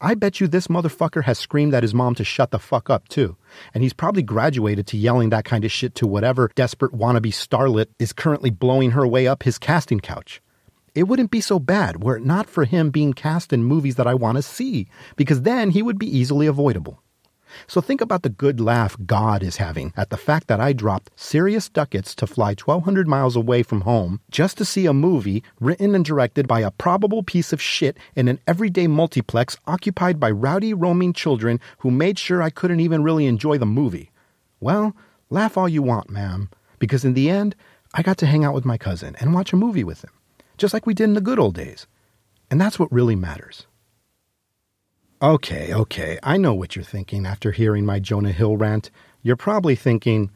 I 0.00 0.14
bet 0.14 0.40
you 0.40 0.46
this 0.46 0.68
motherfucker 0.68 1.24
has 1.24 1.38
screamed 1.38 1.74
at 1.74 1.82
his 1.82 1.92
mom 1.92 2.14
to 2.16 2.24
shut 2.24 2.52
the 2.52 2.60
fuck 2.60 2.88
up, 2.88 3.08
too. 3.08 3.36
And 3.74 3.82
he's 3.82 3.92
probably 3.92 4.22
graduated 4.22 4.86
to 4.88 4.96
yelling 4.96 5.30
that 5.30 5.44
kind 5.44 5.64
of 5.64 5.72
shit 5.72 5.96
to 5.96 6.06
whatever 6.06 6.52
desperate 6.54 6.92
wannabe 6.92 7.32
starlet 7.32 7.86
is 7.98 8.12
currently 8.12 8.50
blowing 8.50 8.92
her 8.92 9.06
way 9.06 9.26
up 9.26 9.42
his 9.42 9.58
casting 9.58 9.98
couch. 9.98 10.40
It 10.98 11.06
wouldn't 11.06 11.30
be 11.30 11.40
so 11.40 11.60
bad 11.60 12.02
were 12.02 12.16
it 12.16 12.24
not 12.24 12.50
for 12.50 12.64
him 12.64 12.90
being 12.90 13.12
cast 13.12 13.52
in 13.52 13.62
movies 13.62 13.94
that 13.94 14.08
I 14.08 14.14
want 14.14 14.34
to 14.34 14.42
see, 14.42 14.88
because 15.14 15.42
then 15.42 15.70
he 15.70 15.80
would 15.80 15.96
be 15.96 16.18
easily 16.18 16.48
avoidable. 16.48 17.00
So 17.68 17.80
think 17.80 18.00
about 18.00 18.24
the 18.24 18.28
good 18.28 18.58
laugh 18.58 18.96
God 19.06 19.44
is 19.44 19.58
having 19.58 19.92
at 19.96 20.10
the 20.10 20.16
fact 20.16 20.48
that 20.48 20.60
I 20.60 20.72
dropped 20.72 21.12
serious 21.14 21.68
ducats 21.68 22.16
to 22.16 22.26
fly 22.26 22.56
1,200 22.56 23.06
miles 23.06 23.36
away 23.36 23.62
from 23.62 23.82
home 23.82 24.20
just 24.32 24.58
to 24.58 24.64
see 24.64 24.86
a 24.86 24.92
movie 24.92 25.44
written 25.60 25.94
and 25.94 26.04
directed 26.04 26.48
by 26.48 26.62
a 26.62 26.72
probable 26.72 27.22
piece 27.22 27.52
of 27.52 27.62
shit 27.62 27.96
in 28.16 28.26
an 28.26 28.40
everyday 28.48 28.88
multiplex 28.88 29.56
occupied 29.68 30.18
by 30.18 30.32
rowdy 30.32 30.74
roaming 30.74 31.12
children 31.12 31.60
who 31.78 31.92
made 31.92 32.18
sure 32.18 32.42
I 32.42 32.50
couldn't 32.50 32.80
even 32.80 33.04
really 33.04 33.26
enjoy 33.26 33.56
the 33.56 33.66
movie. 33.66 34.10
Well, 34.58 34.96
laugh 35.30 35.56
all 35.56 35.68
you 35.68 35.80
want, 35.80 36.10
ma'am, 36.10 36.50
because 36.80 37.04
in 37.04 37.14
the 37.14 37.30
end, 37.30 37.54
I 37.94 38.02
got 38.02 38.18
to 38.18 38.26
hang 38.26 38.44
out 38.44 38.54
with 38.54 38.64
my 38.64 38.78
cousin 38.78 39.14
and 39.20 39.32
watch 39.32 39.52
a 39.52 39.56
movie 39.56 39.84
with 39.84 40.02
him 40.02 40.10
just 40.58 40.74
like 40.74 40.86
we 40.86 40.94
did 40.94 41.04
in 41.04 41.14
the 41.14 41.20
good 41.20 41.38
old 41.38 41.54
days. 41.54 41.86
And 42.50 42.60
that's 42.60 42.78
what 42.78 42.92
really 42.92 43.16
matters. 43.16 43.66
Okay, 45.20 45.72
okay, 45.72 46.18
I 46.22 46.36
know 46.36 46.54
what 46.54 46.76
you're 46.76 46.84
thinking 46.84 47.26
after 47.26 47.50
hearing 47.50 47.84
my 47.84 47.98
Jonah 47.98 48.32
Hill 48.32 48.56
rant. 48.56 48.90
You're 49.22 49.36
probably 49.36 49.74
thinking, 49.74 50.30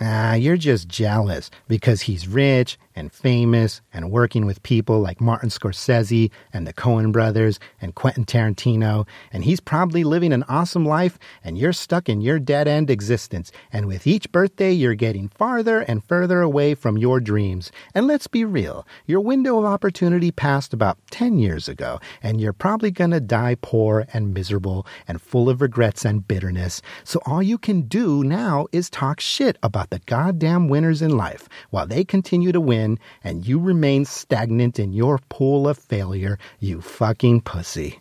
ah, 0.00 0.34
you're 0.34 0.56
just 0.56 0.88
jealous 0.88 1.50
because 1.68 2.02
he's 2.02 2.28
rich 2.28 2.78
and 2.94 3.12
famous 3.12 3.80
and 3.92 4.10
working 4.10 4.44
with 4.44 4.62
people 4.62 5.00
like 5.00 5.20
Martin 5.20 5.48
Scorsese 5.48 6.30
and 6.52 6.66
the 6.66 6.72
Coen 6.72 7.12
brothers 7.12 7.58
and 7.80 7.94
Quentin 7.94 8.24
Tarantino, 8.24 9.06
and 9.32 9.44
he's 9.44 9.60
probably 9.60 10.04
living 10.04 10.32
an 10.32 10.44
awesome 10.48 10.84
life, 10.84 11.18
and 11.42 11.56
you're 11.56 11.72
stuck 11.72 12.08
in 12.08 12.20
your 12.20 12.38
dead 12.38 12.68
end 12.68 12.90
existence. 12.90 13.50
And 13.72 13.86
with 13.86 14.06
each 14.06 14.30
birthday, 14.32 14.72
you're 14.72 14.94
getting 14.94 15.28
farther 15.28 15.80
and 15.80 16.04
further 16.04 16.40
away 16.42 16.74
from 16.74 16.98
your 16.98 17.20
dreams. 17.20 17.72
And 17.94 18.06
let's 18.06 18.26
be 18.26 18.44
real, 18.44 18.86
your 19.06 19.20
window 19.20 19.58
of 19.58 19.64
opportunity 19.64 20.30
passed 20.30 20.72
about 20.74 20.98
10 21.10 21.38
years 21.38 21.68
ago, 21.68 21.98
and 22.22 22.40
you're 22.40 22.52
probably 22.52 22.90
gonna 22.90 23.20
die 23.20 23.56
poor 23.60 24.06
and 24.12 24.34
miserable 24.34 24.86
and 25.08 25.20
full 25.20 25.48
of 25.48 25.60
regrets 25.60 26.04
and 26.04 26.26
bitterness. 26.26 26.82
So 27.04 27.20
all 27.24 27.42
you 27.42 27.58
can 27.58 27.82
do 27.82 28.22
now 28.22 28.66
is 28.72 28.90
talk 28.90 29.20
shit 29.20 29.58
about 29.62 29.81
the 29.90 30.00
goddamn 30.00 30.68
winners 30.68 31.02
in 31.02 31.16
life 31.16 31.48
while 31.70 31.86
they 31.86 32.04
continue 32.04 32.52
to 32.52 32.60
win 32.60 32.98
and 33.24 33.46
you 33.46 33.58
remain 33.58 34.04
stagnant 34.04 34.78
in 34.78 34.92
your 34.92 35.18
pool 35.28 35.68
of 35.68 35.78
failure, 35.78 36.38
you 36.58 36.80
fucking 36.80 37.40
pussy. 37.40 38.00